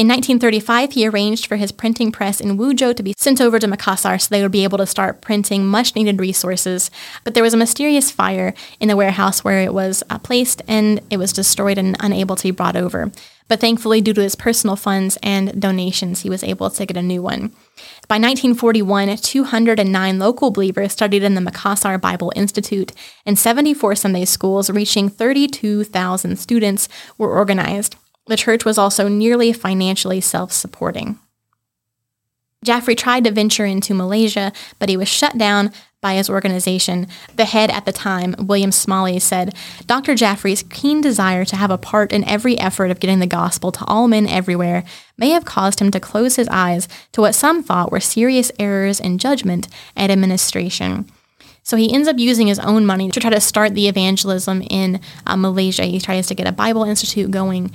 In 0.01 0.09
1935, 0.09 0.93
he 0.93 1.07
arranged 1.07 1.47
for 1.47 1.57
his 1.57 1.73
printing 1.73 2.11
press 2.11 2.41
in 2.41 2.57
Wuzhou 2.57 2.97
to 2.97 3.03
be 3.03 3.13
sent 3.19 3.39
over 3.39 3.59
to 3.59 3.67
Makassar 3.67 4.19
so 4.19 4.29
they 4.31 4.41
would 4.41 4.51
be 4.51 4.65
able 4.65 4.79
to 4.79 4.87
start 4.87 5.21
printing 5.21 5.67
much 5.67 5.95
needed 5.95 6.19
resources. 6.19 6.91
But 7.23 7.35
there 7.35 7.43
was 7.43 7.53
a 7.53 7.59
mysterious 7.59 8.11
fire 8.11 8.55
in 8.81 8.89
the 8.89 8.97
warehouse 8.97 9.45
where 9.45 9.61
it 9.61 9.75
was 9.75 10.03
uh, 10.09 10.19
placed 10.19 10.63
and 10.67 11.03
it 11.11 11.19
was 11.19 11.35
destroyed 11.35 11.77
and 11.77 11.99
unable 12.01 12.35
to 12.37 12.45
be 12.45 12.51
brought 12.51 12.77
over. 12.77 13.13
But 13.47 13.61
thankfully, 13.61 14.01
due 14.01 14.15
to 14.15 14.23
his 14.23 14.37
personal 14.37 14.75
funds 14.75 15.19
and 15.23 15.61
donations, 15.61 16.23
he 16.23 16.31
was 16.31 16.43
able 16.43 16.71
to 16.71 16.87
get 16.87 16.97
a 16.97 17.03
new 17.03 17.21
one. 17.21 17.51
By 18.09 18.17
1941, 18.17 19.19
209 19.19 20.19
local 20.19 20.51
believers 20.51 20.93
studied 20.93 21.23
in 21.23 21.35
the 21.35 21.43
Makassar 21.43 22.01
Bible 22.01 22.33
Institute, 22.35 22.93
and 23.27 23.39
74 23.39 23.97
Sunday 23.97 24.25
schools 24.25 24.71
reaching 24.71 25.11
32,000 25.11 26.39
students 26.39 26.89
were 27.19 27.37
organized. 27.37 27.97
The 28.31 28.37
church 28.37 28.65
was 28.65 28.79
also 28.79 29.09
nearly 29.09 29.53
financially 29.53 30.21
self 30.21 30.53
supporting. 30.53 31.19
Jaffray 32.65 32.97
tried 32.97 33.25
to 33.25 33.33
venture 33.33 33.65
into 33.65 33.93
Malaysia, 33.93 34.53
but 34.79 34.89
he 34.89 34.97
was 34.97 35.09
shut 35.09 35.37
down 35.37 35.73
by 36.01 36.15
his 36.15 36.31
organization. 36.31 37.09
The 37.35 37.45
head 37.45 37.71
at 37.71 37.87
the 37.87 37.93
time, 37.93 38.37
William 38.39 38.71
Smalley, 38.71 39.19
said 39.19 39.57
Dr. 39.85 40.15
Jaffray's 40.15 40.63
keen 40.63 41.01
desire 41.01 41.45
to 41.45 41.57
have 41.57 41.73
a 41.73 41.77
part 41.77 42.13
in 42.13 42.23
every 42.23 42.57
effort 42.57 42.93
of 42.93 43.01
getting 43.01 43.19
the 43.19 43.27
gospel 43.27 43.73
to 43.73 43.85
all 43.87 44.07
men 44.07 44.29
everywhere 44.29 44.85
may 45.19 45.31
have 45.31 45.45
caused 45.45 45.81
him 45.81 45.91
to 45.91 45.99
close 45.99 46.37
his 46.37 46.49
eyes 46.53 46.87
to 47.11 47.21
what 47.21 47.35
some 47.35 47.65
thought 47.65 47.91
were 47.91 47.99
serious 47.99 48.53
errors 48.61 49.01
in 49.01 49.19
judgment 49.19 49.67
and 49.97 50.13
administration. 50.13 51.11
So 51.63 51.77
he 51.77 51.93
ends 51.93 52.09
up 52.09 52.19
using 52.19 52.47
his 52.47 52.59
own 52.59 52.87
money 52.87 53.11
to 53.11 53.21
try 53.21 53.31
to 53.31 53.41
start 53.41 53.75
the 53.75 53.89
evangelism 53.89 54.63
in 54.71 55.01
uh, 55.27 55.37
Malaysia. 55.37 55.85
He 55.85 56.01
tries 56.01 56.27
to 56.29 56.35
get 56.35 56.49
a 56.49 56.53
Bible 56.53 56.85
Institute 56.85 57.31
going, 57.31 57.73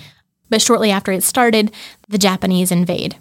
but 0.49 0.61
shortly 0.61 0.91
after 0.91 1.11
it 1.11 1.23
started, 1.23 1.71
the 2.07 2.17
Japanese 2.17 2.71
invade. 2.71 3.17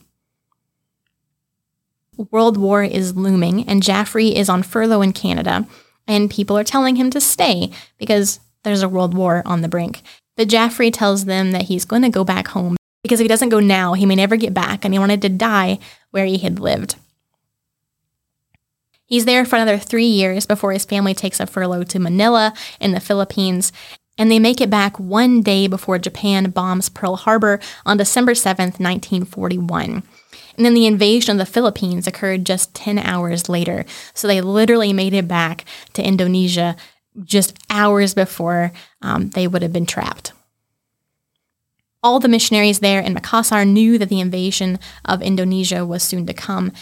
World 2.30 2.56
War 2.56 2.84
is 2.84 3.16
looming, 3.16 3.68
and 3.68 3.82
Jaffray 3.82 4.34
is 4.34 4.48
on 4.48 4.62
furlough 4.62 5.02
in 5.02 5.12
Canada, 5.12 5.66
and 6.06 6.30
people 6.30 6.56
are 6.56 6.64
telling 6.64 6.96
him 6.96 7.10
to 7.10 7.20
stay 7.20 7.70
because 7.98 8.40
there's 8.62 8.82
a 8.82 8.88
world 8.88 9.14
war 9.14 9.42
on 9.44 9.62
the 9.62 9.68
brink. 9.68 10.02
But 10.36 10.48
Jaffray 10.48 10.92
tells 10.92 11.24
them 11.24 11.52
that 11.52 11.62
he's 11.62 11.84
going 11.84 12.02
to 12.02 12.08
go 12.08 12.24
back 12.24 12.48
home 12.48 12.76
because 13.02 13.20
if 13.20 13.24
he 13.24 13.28
doesn't 13.28 13.50
go 13.50 13.60
now, 13.60 13.92
he 13.92 14.06
may 14.06 14.16
never 14.16 14.36
get 14.36 14.54
back, 14.54 14.84
and 14.84 14.94
he 14.94 14.98
wanted 14.98 15.20
to 15.22 15.28
die 15.28 15.78
where 16.10 16.24
he 16.24 16.38
had 16.38 16.58
lived. 16.58 16.96
He's 19.04 19.26
there 19.26 19.44
for 19.44 19.56
another 19.56 19.76
three 19.76 20.06
years 20.06 20.46
before 20.46 20.72
his 20.72 20.86
family 20.86 21.12
takes 21.12 21.38
a 21.38 21.46
furlough 21.46 21.84
to 21.84 21.98
Manila 21.98 22.54
in 22.80 22.92
the 22.92 23.00
Philippines, 23.00 23.72
and 24.16 24.30
they 24.30 24.38
make 24.38 24.60
it 24.60 24.70
back 24.70 24.98
one 24.98 25.42
day 25.42 25.66
before 25.66 25.98
Japan 25.98 26.50
bombs 26.50 26.88
Pearl 26.88 27.16
Harbor 27.16 27.60
on 27.84 27.96
December 27.96 28.32
7th, 28.32 28.78
1941. 28.80 30.02
And 30.56 30.64
then 30.64 30.74
the 30.74 30.86
invasion 30.86 31.32
of 31.32 31.38
the 31.38 31.52
Philippines 31.52 32.06
occurred 32.06 32.46
just 32.46 32.74
10 32.74 32.98
hours 32.98 33.48
later. 33.48 33.84
So 34.12 34.28
they 34.28 34.40
literally 34.40 34.92
made 34.92 35.14
it 35.14 35.26
back 35.26 35.64
to 35.94 36.06
Indonesia 36.06 36.76
just 37.24 37.58
hours 37.70 38.14
before 38.14 38.72
um, 39.02 39.30
they 39.30 39.46
would 39.48 39.62
have 39.62 39.72
been 39.72 39.86
trapped. 39.86 40.32
All 42.02 42.20
the 42.20 42.28
missionaries 42.28 42.80
there 42.80 43.00
in 43.00 43.14
Makassar 43.14 43.66
knew 43.66 43.98
that 43.98 44.10
the 44.10 44.20
invasion 44.20 44.78
of 45.04 45.22
Indonesia 45.22 45.86
was 45.86 46.02
soon 46.02 46.26
to 46.26 46.34
come. 46.34 46.72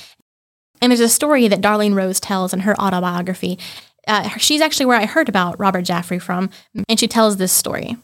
And 0.80 0.90
there's 0.90 1.00
a 1.00 1.08
story 1.08 1.48
that 1.48 1.60
Darlene 1.60 1.94
Rose 1.94 2.18
tells 2.18 2.52
in 2.52 2.60
her 2.60 2.78
autobiography 2.80 3.58
uh, 4.06 4.28
she's 4.38 4.60
actually 4.60 4.86
where 4.86 4.98
I 4.98 5.06
heard 5.06 5.28
about 5.28 5.58
Robert 5.58 5.84
Jaffray 5.84 6.20
from, 6.20 6.50
and 6.88 6.98
she 6.98 7.08
tells 7.08 7.36
this 7.36 7.52
story. 7.52 7.96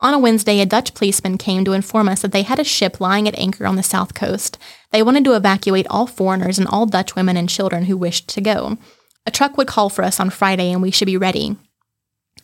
On 0.00 0.12
a 0.12 0.18
Wednesday, 0.18 0.60
a 0.60 0.66
Dutch 0.66 0.92
policeman 0.92 1.38
came 1.38 1.64
to 1.64 1.72
inform 1.72 2.08
us 2.08 2.20
that 2.20 2.32
they 2.32 2.42
had 2.42 2.58
a 2.58 2.64
ship 2.64 3.00
lying 3.00 3.26
at 3.26 3.38
anchor 3.38 3.66
on 3.66 3.76
the 3.76 3.82
south 3.82 4.14
coast. 4.14 4.58
They 4.92 5.02
wanted 5.02 5.24
to 5.24 5.34
evacuate 5.34 5.86
all 5.88 6.06
foreigners 6.06 6.58
and 6.58 6.68
all 6.68 6.84
Dutch 6.84 7.16
women 7.16 7.36
and 7.36 7.48
children 7.48 7.84
who 7.84 7.96
wished 7.96 8.28
to 8.28 8.42
go. 8.42 8.76
A 9.24 9.30
truck 9.30 9.56
would 9.56 9.66
call 9.66 9.88
for 9.88 10.04
us 10.04 10.20
on 10.20 10.28
Friday, 10.28 10.70
and 10.70 10.82
we 10.82 10.90
should 10.90 11.06
be 11.06 11.16
ready. 11.16 11.56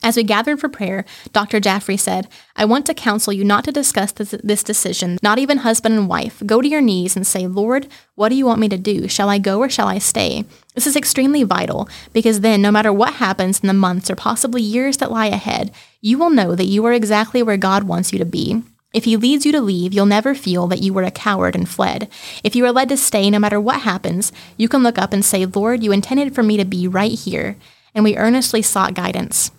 As 0.05 0.17
we 0.17 0.25
gathered 0.25 0.59
for 0.59 0.69
prayer, 0.69 1.05
Dr. 1.33 1.61
Jaffray 1.61 1.99
said, 1.99 2.27
I 2.57 2.65
want 2.65 2.87
to 2.87 2.95
counsel 2.95 3.33
you 3.33 3.45
not 3.45 3.63
to 3.65 3.73
discuss 3.73 4.11
this, 4.11 4.35
this, 4.43 4.65
decision, 4.65 5.17
not 5.23 5.39
even 5.39 5.59
husband 5.59 5.95
and 5.97 6.09
wife. 6.09 6.43
Go 6.45 6.61
to 6.61 6.69
your 6.69 6.81
knees 6.81 7.15
and 7.15 7.25
say, 7.25 7.47
Lord, 7.47 7.87
what 8.17 8.31
do 8.31 8.35
you 8.35 8.45
want 8.45 8.59
me 8.59 8.69
to 8.69 8.77
do? 8.77 9.07
Shall 9.07 9.29
I 9.29 9.39
go 9.39 9.61
or 9.61 9.69
shall 9.69 9.87
I 9.87 9.99
stay? 9.99 10.45
This 10.75 10.89
is 10.89 10.97
extremely 10.97 11.45
vital 11.45 11.89
because 12.13 12.41
then, 12.41 12.61
no 12.61 12.73
matter 12.73 12.93
what 12.93 13.15
happens 13.15 13.61
in 13.61 13.69
the 13.69 13.75
months 13.75 14.11
or 14.11 14.17
possibly 14.17 14.61
years 14.61 14.97
that 14.97 15.13
lie 15.13 15.27
ahead, 15.27 15.71
you 16.01 16.19
will 16.19 16.31
know 16.31 16.57
that 16.57 16.65
you 16.65 16.85
are 16.85 16.93
exactly 16.93 17.41
where 17.43 17.57
God 17.57 17.85
wants 17.85 18.13
you 18.13 18.19
to 18.19 18.25
be. 18.25 18.61
If 18.93 19.05
he 19.05 19.17
leads 19.17 19.47
you 19.47 19.53
to 19.53 19.61
leave, 19.61 19.95
you'll 19.95 20.07
never 20.07 20.35
feel 20.35 20.67
that 20.67 20.83
you 20.83 20.93
were 20.93 21.05
a 21.05 21.13
coward 21.13 21.55
and 21.55 21.69
fled. 21.69 22.11
If 22.43 22.57
you 22.57 22.67
are 22.67 22.73
led 22.73 22.89
to 22.89 22.97
stay, 22.97 23.31
no 23.31 23.39
matter 23.39 23.61
what 23.61 23.83
happens, 23.83 24.33
you 24.57 24.69
can 24.69 24.83
look 24.83 24.99
up 24.99 25.13
and 25.13 25.25
say, 25.25 25.47
Lord, 25.47 25.83
you 25.83 25.93
intended 25.93 26.35
for 26.35 26.43
me 26.43 26.57
to 26.57 26.65
be 26.65 26.89
right 26.89 27.13
here. 27.13 27.57
And 27.95 28.05
we 28.05 28.17
earnestly 28.17 28.63
sought 28.63 28.95
guidance. 28.95 29.51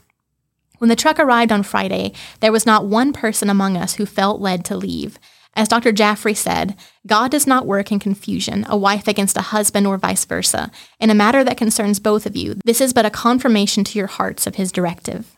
When 0.83 0.89
the 0.89 0.97
truck 0.97 1.17
arrived 1.17 1.53
on 1.53 1.63
Friday, 1.63 2.11
there 2.41 2.51
was 2.51 2.65
not 2.65 2.85
one 2.85 3.13
person 3.13 3.49
among 3.49 3.77
us 3.77 3.93
who 3.93 4.05
felt 4.05 4.41
led 4.41 4.65
to 4.65 4.75
leave. 4.75 5.17
As 5.53 5.69
Dr. 5.69 5.93
Jaffray 5.93 6.35
said, 6.35 6.75
God 7.07 7.31
does 7.31 7.47
not 7.47 7.65
work 7.65 7.89
in 7.89 7.99
confusion, 7.99 8.65
a 8.67 8.75
wife 8.75 9.07
against 9.07 9.37
a 9.37 9.43
husband 9.43 9.87
or 9.87 9.97
vice 9.97 10.25
versa. 10.25 10.71
In 10.99 11.09
a 11.09 11.15
matter 11.15 11.41
that 11.41 11.55
concerns 11.55 12.01
both 12.01 12.25
of 12.25 12.35
you, 12.35 12.55
this 12.65 12.81
is 12.81 12.91
but 12.91 13.05
a 13.05 13.09
confirmation 13.09 13.85
to 13.85 13.97
your 13.97 14.07
hearts 14.07 14.45
of 14.45 14.55
his 14.55 14.73
directive. 14.73 15.37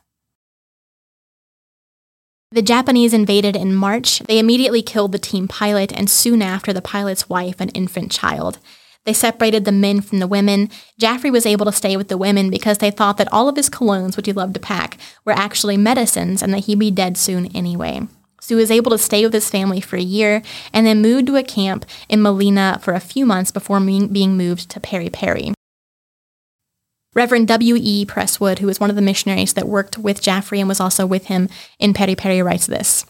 The 2.52 2.64
Japanese 2.64 3.14
invaded 3.14 3.56
in 3.56 3.76
March. 3.76 4.22
They 4.22 4.40
immediately 4.40 4.82
killed 4.82 5.12
the 5.12 5.20
team 5.20 5.48
pilot 5.48 5.94
and 5.94 6.10
soon 6.10 6.42
after 6.42 6.74
the 6.74 6.82
pilot's 6.82 7.30
wife 7.30 7.58
and 7.60 7.70
infant 7.76 8.12
child. 8.12 8.58
They 9.06 9.14
separated 9.14 9.66
the 9.66 9.72
men 9.72 10.02
from 10.02 10.20
the 10.20 10.28
women. 10.28 10.70
Jaffray 11.00 11.32
was 11.32 11.46
able 11.46 11.66
to 11.68 11.72
stay 11.72 11.96
with 11.96 12.08
the 12.08 12.18
women 12.18 12.50
because 12.50 12.80
they 12.80 12.92
thought 12.92 13.18
that 13.18 13.32
all 13.32 13.48
of 13.48 13.56
his 13.56 13.70
colognes, 13.70 14.18
which 14.18 14.26
he 14.26 14.34
loved 14.34 14.56
to 14.56 14.60
pack, 14.60 14.98
were 15.24 15.32
actually 15.32 15.78
medicines 15.78 16.42
and 16.42 16.54
that 16.54 16.66
he'd 16.66 16.80
be 16.80 16.92
dead 16.92 17.16
soon 17.18 17.46
anyway. 17.56 18.08
So 18.42 18.56
he 18.56 18.62
was 18.62 18.72
able 18.72 18.92
to 18.92 18.98
stay 18.98 19.24
with 19.24 19.34
his 19.34 19.50
family 19.50 19.80
for 19.82 19.96
a 19.96 20.02
year 20.02 20.42
and 20.74 20.86
then 20.86 21.02
moved 21.02 21.28
to 21.28 21.36
a 21.36 21.44
camp 21.44 21.86
in 22.10 22.20
Malino 22.20 22.82
for 22.82 22.94
a 22.94 23.00
few 23.00 23.26
months 23.26 23.52
before 23.52 23.80
being 23.80 24.38
moved 24.38 24.70
to 24.72 24.80
Pare-Pare. 24.80 25.54
Reverend 27.14 27.48
W.E. 27.48 28.06
Presswood, 28.06 28.60
who 28.60 28.68
was 28.68 28.80
one 28.80 28.90
of 28.90 28.96
the 28.96 29.02
missionaries 29.02 29.54
that 29.54 29.68
worked 29.68 29.98
with 29.98 30.22
Jaffray 30.22 30.60
and 30.60 30.68
was 30.68 30.82
also 30.82 31.06
with 31.06 31.28
him 31.28 31.48
in 31.80 31.94
Pare-Pare, 31.94 32.44
writes 32.44 32.68
this. 32.68 33.06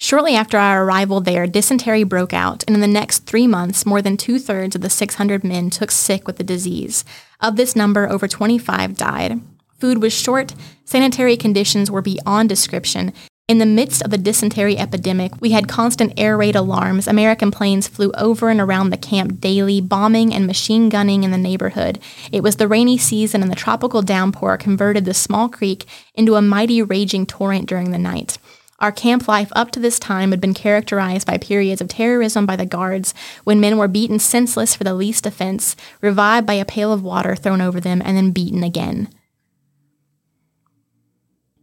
Shortly 0.00 0.34
after 0.36 0.58
our 0.58 0.84
arrival 0.84 1.20
there, 1.20 1.46
dysentery 1.46 2.04
broke 2.04 2.32
out, 2.32 2.64
and 2.66 2.74
in 2.74 2.80
the 2.80 2.86
next 2.86 3.26
three 3.26 3.46
months, 3.46 3.84
more 3.84 4.00
than 4.00 4.16
two 4.16 4.38
thirds 4.38 4.76
of 4.76 4.80
the 4.82 4.90
600 4.90 5.44
men 5.44 5.70
took 5.70 5.90
sick 5.90 6.26
with 6.26 6.36
the 6.36 6.44
disease. 6.44 7.04
Of 7.40 7.56
this 7.56 7.74
number, 7.74 8.08
over 8.08 8.28
25 8.28 8.96
died. 8.96 9.40
Food 9.78 10.00
was 10.00 10.12
short, 10.12 10.54
sanitary 10.84 11.36
conditions 11.36 11.90
were 11.90 12.02
beyond 12.02 12.48
description. 12.48 13.12
In 13.48 13.58
the 13.58 13.66
midst 13.66 14.02
of 14.02 14.10
the 14.10 14.18
dysentery 14.18 14.76
epidemic, 14.76 15.32
we 15.40 15.52
had 15.52 15.68
constant 15.68 16.12
air 16.18 16.36
raid 16.36 16.54
alarms. 16.54 17.08
American 17.08 17.50
planes 17.50 17.88
flew 17.88 18.12
over 18.12 18.50
and 18.50 18.60
around 18.60 18.90
the 18.90 18.98
camp 18.98 19.40
daily, 19.40 19.80
bombing 19.80 20.34
and 20.34 20.46
machine 20.46 20.90
gunning 20.90 21.24
in 21.24 21.30
the 21.30 21.38
neighborhood. 21.38 21.98
It 22.30 22.42
was 22.42 22.56
the 22.56 22.68
rainy 22.68 22.98
season, 22.98 23.42
and 23.42 23.50
the 23.50 23.56
tropical 23.56 24.02
downpour 24.02 24.58
converted 24.58 25.06
the 25.06 25.14
small 25.14 25.48
creek 25.48 25.86
into 26.14 26.34
a 26.34 26.42
mighty 26.42 26.82
raging 26.82 27.24
torrent 27.24 27.66
during 27.66 27.90
the 27.90 27.98
night. 27.98 28.36
Our 28.80 28.92
camp 28.92 29.26
life 29.26 29.50
up 29.56 29.72
to 29.72 29.80
this 29.80 29.98
time 29.98 30.30
had 30.30 30.40
been 30.40 30.54
characterized 30.54 31.26
by 31.26 31.36
periods 31.38 31.80
of 31.80 31.88
terrorism 31.88 32.46
by 32.46 32.54
the 32.54 32.64
guards, 32.64 33.12
when 33.42 33.60
men 33.60 33.76
were 33.76 33.88
beaten 33.88 34.20
senseless 34.20 34.76
for 34.76 34.84
the 34.84 34.94
least 34.94 35.26
offense, 35.26 35.74
revived 36.00 36.46
by 36.46 36.54
a 36.54 36.64
pail 36.64 36.92
of 36.92 37.02
water 37.02 37.34
thrown 37.34 37.60
over 37.60 37.80
them, 37.80 38.00
and 38.04 38.16
then 38.16 38.30
beaten 38.30 38.62
again. 38.62 39.08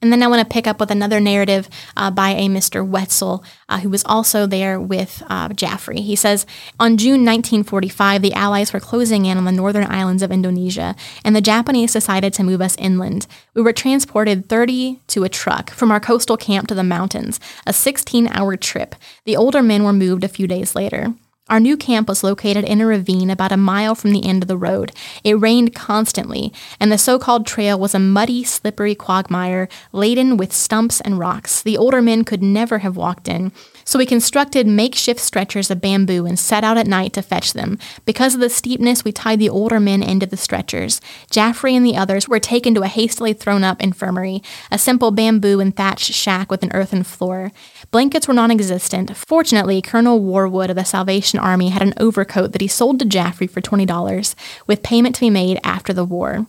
And 0.05 0.13
then 0.13 0.21
I 0.21 0.27
want 0.27 0.47
to 0.47 0.53
pick 0.53 0.67
up 0.67 0.79
with 0.79 0.91
another 0.91 1.19
narrative 1.19 1.67
uh, 1.97 2.11
by 2.11 2.29
a 2.29 2.47
Mr. 2.47 2.87
Whetzel, 2.87 3.43
uh, 3.67 3.79
who 3.79 3.89
was 3.89 4.03
also 4.05 4.45
there 4.45 4.79
with 4.79 5.23
uh, 5.29 5.49
Jaffray. 5.49 5.97
He 5.97 6.15
says, 6.15 6.45
On 6.79 6.95
June 6.95 7.25
1945, 7.25 8.21
the 8.21 8.33
Allies 8.35 8.71
were 8.71 8.79
closing 8.79 9.25
in 9.25 9.35
on 9.35 9.45
the 9.45 9.51
northern 9.51 9.87
islands 9.89 10.21
of 10.21 10.31
Indonesia, 10.31 10.95
and 11.23 11.35
the 11.35 11.41
Japanese 11.41 11.93
decided 11.93 12.35
to 12.35 12.43
move 12.43 12.61
us 12.61 12.77
inland. 12.77 13.25
We 13.55 13.63
were 13.63 13.73
transported 13.73 14.47
30 14.47 15.01
to 15.07 15.23
a 15.23 15.29
truck 15.29 15.71
from 15.71 15.89
our 15.89 15.99
coastal 15.99 16.37
camp 16.37 16.67
to 16.67 16.75
the 16.75 16.83
mountains, 16.83 17.39
a 17.65 17.73
16 17.73 18.27
hour 18.27 18.55
trip. 18.55 18.93
The 19.23 19.35
older 19.35 19.63
men 19.63 19.83
were 19.83 19.91
moved 19.91 20.23
a 20.23 20.27
few 20.27 20.45
days 20.45 20.75
later. 20.75 21.15
Our 21.47 21.59
new 21.59 21.77
camp 21.77 22.09
was 22.09 22.23
located 22.23 22.63
in 22.63 22.81
a 22.81 22.87
ravine 22.87 23.29
about 23.29 23.51
a 23.51 23.57
mile 23.57 23.93
from 23.93 24.13
the 24.13 24.25
end 24.25 24.41
of 24.41 24.47
the 24.47 24.57
road. 24.57 24.91
It 25.23 25.39
rained 25.39 25.75
constantly, 25.75 26.51
and 26.79 26.91
the 26.91 26.97
so 26.97 27.19
called 27.19 27.45
trail 27.45 27.79
was 27.79 27.93
a 27.93 27.99
muddy, 27.99 28.43
slippery 28.43 28.95
quagmire 28.95 29.69
laden 29.91 30.37
with 30.37 30.51
stumps 30.51 31.01
and 31.01 31.19
rocks. 31.19 31.61
The 31.61 31.77
older 31.77 32.01
men 32.01 32.23
could 32.23 32.41
never 32.41 32.79
have 32.79 32.97
walked 32.97 33.27
in, 33.27 33.51
so 33.85 33.99
we 33.99 34.05
constructed 34.05 34.65
makeshift 34.65 35.19
stretchers 35.19 35.69
of 35.69 35.79
bamboo 35.79 36.25
and 36.25 36.37
set 36.37 36.63
out 36.63 36.77
at 36.77 36.87
night 36.87 37.13
to 37.13 37.21
fetch 37.21 37.53
them. 37.53 37.77
Because 38.03 38.33
of 38.33 38.41
the 38.41 38.49
steepness, 38.49 39.05
we 39.05 39.11
tied 39.11 39.39
the 39.39 39.49
older 39.49 39.79
men 39.79 40.01
into 40.01 40.25
the 40.25 40.35
stretchers. 40.35 40.99
Jaffray 41.31 41.73
and 41.73 41.85
the 41.85 41.95
others 41.95 42.27
were 42.27 42.39
taken 42.39 42.73
to 42.73 42.81
a 42.81 42.87
hastily 42.87 43.31
thrown 43.31 43.63
up 43.63 43.81
infirmary, 43.81 44.41
a 44.71 44.79
simple 44.79 45.11
bamboo 45.11 45.59
and 45.59 45.75
thatched 45.75 46.11
shack 46.11 46.49
with 46.49 46.63
an 46.63 46.71
earthen 46.73 47.03
floor. 47.03 47.51
Blankets 47.91 48.27
were 48.27 48.33
non 48.33 48.51
existent. 48.51 49.15
Fortunately, 49.15 49.81
Colonel 49.81 50.19
Warwood 50.19 50.69
of 50.69 50.75
the 50.75 50.83
Salvation 50.83 51.39
Army 51.39 51.69
had 51.69 51.83
an 51.83 51.93
overcoat 51.97 52.51
that 52.51 52.61
he 52.61 52.67
sold 52.67 52.99
to 52.99 53.05
Jaffray 53.05 53.49
for 53.49 53.61
$20, 53.61 54.35
with 54.65 54.83
payment 54.83 55.15
to 55.15 55.21
be 55.21 55.29
made 55.29 55.59
after 55.63 55.93
the 55.93 56.03
war. 56.05 56.47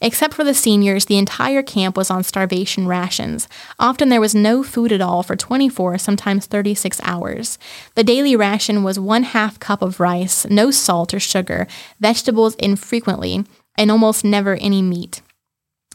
Except 0.00 0.34
for 0.34 0.44
the 0.44 0.54
seniors, 0.54 1.06
the 1.06 1.18
entire 1.18 1.62
camp 1.62 1.96
was 1.96 2.10
on 2.10 2.22
starvation 2.22 2.86
rations. 2.86 3.48
Often 3.78 4.08
there 4.08 4.20
was 4.20 4.34
no 4.34 4.62
food 4.62 4.92
at 4.92 5.00
all 5.00 5.22
for 5.22 5.36
24, 5.36 5.98
sometimes 5.98 6.46
36 6.46 7.00
hours. 7.02 7.58
The 7.94 8.04
daily 8.04 8.36
ration 8.36 8.82
was 8.82 8.98
one 8.98 9.22
half 9.22 9.58
cup 9.58 9.82
of 9.82 10.00
rice, 10.00 10.46
no 10.46 10.70
salt 10.70 11.14
or 11.14 11.20
sugar, 11.20 11.66
vegetables 12.00 12.54
infrequently, 12.56 13.44
and 13.76 13.90
almost 13.90 14.24
never 14.24 14.54
any 14.56 14.82
meat. 14.82 15.22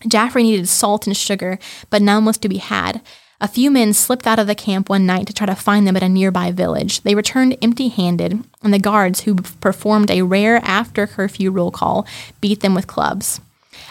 Jaffray 0.05 0.43
needed 0.43 0.67
salt 0.67 1.07
and 1.07 1.15
sugar, 1.15 1.59
but 1.89 2.01
none 2.01 2.25
was 2.25 2.37
to 2.37 2.49
be 2.49 2.57
had. 2.57 3.01
A 3.41 3.47
few 3.47 3.71
men 3.71 3.93
slipped 3.93 4.27
out 4.27 4.39
of 4.39 4.47
the 4.47 4.55
camp 4.55 4.89
one 4.89 5.05
night 5.05 5.27
to 5.27 5.33
try 5.33 5.45
to 5.45 5.55
find 5.55 5.87
them 5.87 5.95
at 5.95 6.03
a 6.03 6.09
nearby 6.09 6.51
village. 6.51 7.01
They 7.01 7.15
returned 7.15 7.57
empty 7.61 7.87
handed, 7.87 8.43
and 8.61 8.73
the 8.73 8.79
guards, 8.79 9.21
who 9.21 9.35
performed 9.35 10.11
a 10.11 10.23
rare 10.23 10.57
after 10.57 11.07
curfew 11.07 11.49
roll 11.49 11.71
call, 11.71 12.05
beat 12.41 12.59
them 12.59 12.75
with 12.75 12.87
clubs. 12.87 13.39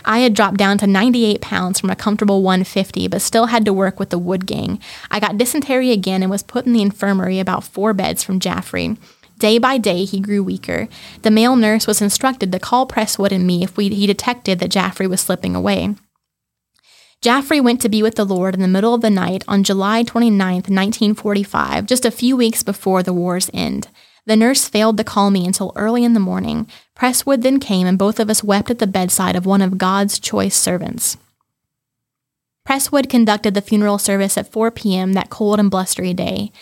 I 0.05 0.21
had 0.21 0.35
dropped 0.35 0.57
down 0.57 0.79
to 0.79 0.87
98 0.87 1.41
pounds 1.41 1.81
from 1.81 1.91
a 1.91 1.97
comfortable 1.97 2.43
150, 2.43 3.09
but 3.09 3.23
still 3.23 3.47
had 3.47 3.65
to 3.65 3.73
work 3.73 3.99
with 3.99 4.11
the 4.11 4.19
wood 4.19 4.47
gang. 4.47 4.81
I 5.11 5.21
got 5.21 5.39
dysentery 5.39 5.93
again 5.93 6.23
and 6.23 6.31
was 6.31 6.43
put 6.43 6.67
in 6.67 6.73
the 6.73 6.83
infirmary 6.83 7.39
about 7.39 7.65
four 7.65 7.93
beds 7.93 8.23
from 8.23 8.41
Jaffray. 8.41 8.97
Day 9.39 9.59
by 9.59 9.79
day, 9.79 10.05
he 10.05 10.19
grew 10.19 10.43
weaker. 10.43 10.89
The 11.23 11.31
male 11.31 11.55
nurse 11.55 11.87
was 11.87 12.03
instructed 12.03 12.51
to 12.51 12.59
call 12.59 12.89
Presswood 12.89 13.31
and 13.31 13.47
me 13.47 13.63
if 13.63 13.77
we, 13.77 13.89
he 13.89 14.07
detected 14.07 14.59
that 14.59 14.73
Jaffray 14.73 15.09
was 15.09 15.21
slipping 15.21 15.55
away. 15.55 15.95
Jaffray 17.23 17.63
went 17.63 17.81
to 17.81 17.89
be 17.89 18.03
with 18.03 18.15
the 18.15 18.25
Lord 18.25 18.55
in 18.55 18.61
the 18.61 18.69
middle 18.69 18.95
of 18.95 19.01
the 19.01 19.11
night 19.11 19.45
on 19.49 19.65
July 19.65 20.03
29, 20.03 20.39
1945, 20.39 21.87
just 21.87 22.05
a 22.05 22.11
few 22.11 22.37
weeks 22.37 22.63
before 22.63 23.03
the 23.03 23.13
war's 23.13 23.51
end. 23.53 23.89
The 24.29 24.37
nurse 24.37 24.69
failed 24.69 24.99
to 24.99 25.05
call 25.05 25.31
me 25.31 25.47
until 25.47 25.73
early 25.75 26.05
in 26.05 26.13
the 26.13 26.21
morning. 26.21 26.69
Presswood 26.95 27.41
then 27.41 27.59
came, 27.59 27.87
and 27.87 27.97
both 27.97 28.21
of 28.21 28.29
us 28.29 28.45
wept 28.45 28.71
at 28.71 28.79
the 28.79 28.87
bedside 28.87 29.35
of 29.35 29.47
one 29.47 29.63
of 29.63 29.79
God's 29.79 30.19
choice 30.19 30.55
servants. 30.55 31.17
Presswood 32.69 33.09
conducted 33.09 33.55
the 33.55 33.63
funeral 33.63 33.97
service 33.97 34.37
at 34.37 34.53
4 34.53 34.71
p.m. 34.71 35.15
that 35.15 35.31
cold 35.31 35.59
and 35.59 35.71
blustery 35.71 36.13
day. 36.13 36.53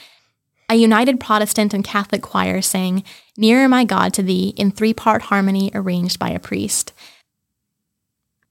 A 0.68 0.76
united 0.76 1.18
Protestant 1.18 1.74
and 1.74 1.82
Catholic 1.82 2.22
choir 2.22 2.62
sang, 2.62 3.02
Nearer 3.36 3.68
My 3.68 3.82
God 3.82 4.14
to 4.14 4.22
Thee, 4.22 4.54
in 4.56 4.70
three 4.70 4.94
part 4.94 5.22
harmony 5.22 5.72
arranged 5.74 6.20
by 6.20 6.30
a 6.30 6.38
priest. 6.38 6.92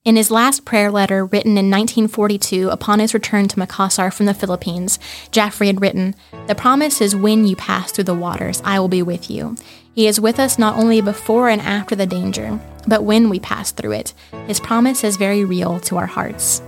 In 0.05 0.17
his 0.17 0.29
last 0.29 0.65
prayer 0.65 0.91
letter, 0.91 1.25
written 1.25 1.57
in 1.57 1.71
1942 1.71 2.69
upon 2.69 2.99
his 2.99 3.15
return 3.15 3.47
to 3.47 3.55
Makassar 3.55 4.13
from 4.13 4.27
the 4.27 4.35
Philippines, 4.35 4.99
Jaffray 5.31 5.65
had 5.65 5.81
written, 5.81 6.13
The 6.45 6.53
promise 6.53 7.01
is 7.01 7.15
when 7.15 7.47
you 7.47 7.55
pass 7.55 7.91
through 7.91 8.03
the 8.03 8.13
waters, 8.13 8.61
I 8.63 8.79
will 8.79 8.87
be 8.87 9.01
with 9.01 9.31
you. 9.31 9.55
He 9.95 10.05
is 10.05 10.21
with 10.21 10.39
us 10.39 10.59
not 10.59 10.77
only 10.77 11.01
before 11.01 11.49
and 11.49 11.59
after 11.59 11.95
the 11.95 12.05
danger, 12.05 12.59
but 12.87 13.03
when 13.03 13.29
we 13.29 13.39
pass 13.39 13.71
through 13.71 13.93
it. 13.93 14.13
His 14.45 14.59
promise 14.59 15.03
is 15.03 15.17
very 15.17 15.43
real 15.43 15.79
to 15.79 15.97
our 15.97 16.05
hearts. 16.05 16.61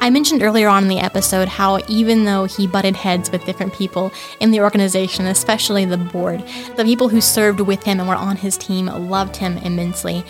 I 0.00 0.10
mentioned 0.10 0.44
earlier 0.44 0.68
on 0.68 0.84
in 0.84 0.88
the 0.88 1.00
episode 1.00 1.48
how 1.48 1.80
even 1.88 2.26
though 2.26 2.44
he 2.44 2.68
butted 2.68 2.94
heads 2.94 3.32
with 3.32 3.44
different 3.44 3.74
people 3.74 4.12
in 4.38 4.52
the 4.52 4.60
organization, 4.60 5.26
especially 5.26 5.84
the 5.84 5.96
board, 5.96 6.44
the 6.76 6.84
people 6.84 7.08
who 7.08 7.20
served 7.20 7.58
with 7.58 7.82
him 7.82 7.98
and 7.98 8.08
were 8.08 8.14
on 8.14 8.36
his 8.36 8.56
team 8.56 8.86
loved 8.86 9.34
him 9.34 9.58
immensely. 9.58 10.24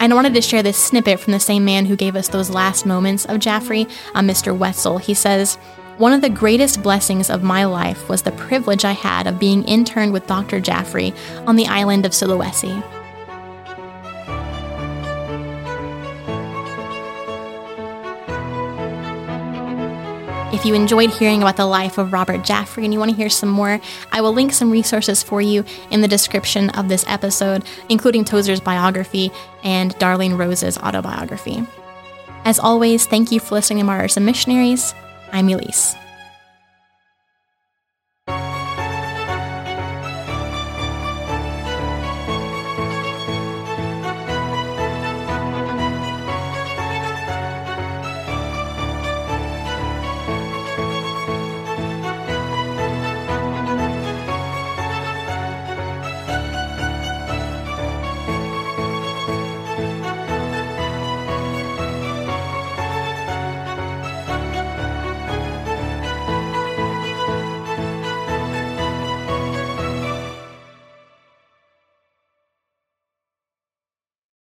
And 0.00 0.12
I 0.12 0.16
wanted 0.16 0.34
to 0.34 0.42
share 0.42 0.62
this 0.62 0.78
snippet 0.78 1.20
from 1.20 1.32
the 1.32 1.40
same 1.40 1.64
man 1.64 1.84
who 1.84 1.94
gave 1.94 2.16
us 2.16 2.28
those 2.28 2.50
last 2.50 2.86
moments 2.86 3.26
of 3.26 3.38
Jaffray, 3.38 3.88
uh, 4.14 4.20
Mr. 4.20 4.56
Whetzel. 4.56 5.00
He 5.00 5.14
says, 5.14 5.56
one 5.98 6.14
of 6.14 6.22
the 6.22 6.30
greatest 6.30 6.82
blessings 6.82 7.28
of 7.28 7.42
my 7.42 7.66
life 7.66 8.08
was 8.08 8.22
the 8.22 8.32
privilege 8.32 8.86
I 8.86 8.92
had 8.92 9.26
of 9.26 9.38
being 9.38 9.62
interned 9.64 10.14
with 10.14 10.26
Dr. 10.26 10.58
Jaffray 10.58 11.14
on 11.46 11.56
the 11.56 11.66
island 11.66 12.06
of 12.06 12.12
Sulawesi. 12.12 12.99
If 20.60 20.66
you 20.66 20.74
enjoyed 20.74 21.08
hearing 21.08 21.40
about 21.40 21.56
the 21.56 21.64
life 21.64 21.96
of 21.96 22.12
Robert 22.12 22.42
Jaffray 22.42 22.84
and 22.84 22.92
you 22.92 22.98
want 22.98 23.10
to 23.10 23.16
hear 23.16 23.30
some 23.30 23.48
more, 23.48 23.80
I 24.12 24.20
will 24.20 24.34
link 24.34 24.52
some 24.52 24.70
resources 24.70 25.22
for 25.22 25.40
you 25.40 25.64
in 25.90 26.02
the 26.02 26.06
description 26.06 26.68
of 26.70 26.86
this 26.86 27.02
episode, 27.08 27.64
including 27.88 28.26
Tozer's 28.26 28.60
biography 28.60 29.32
and 29.64 29.96
Darlene 29.96 30.36
Rose's 30.36 30.76
autobiography. 30.76 31.66
As 32.44 32.58
always, 32.58 33.06
thank 33.06 33.32
you 33.32 33.40
for 33.40 33.54
listening 33.54 33.78
to 33.78 33.84
Martyrs 33.84 34.18
and 34.18 34.26
Missionaries. 34.26 34.94
I'm 35.32 35.48
Elise. 35.48 35.96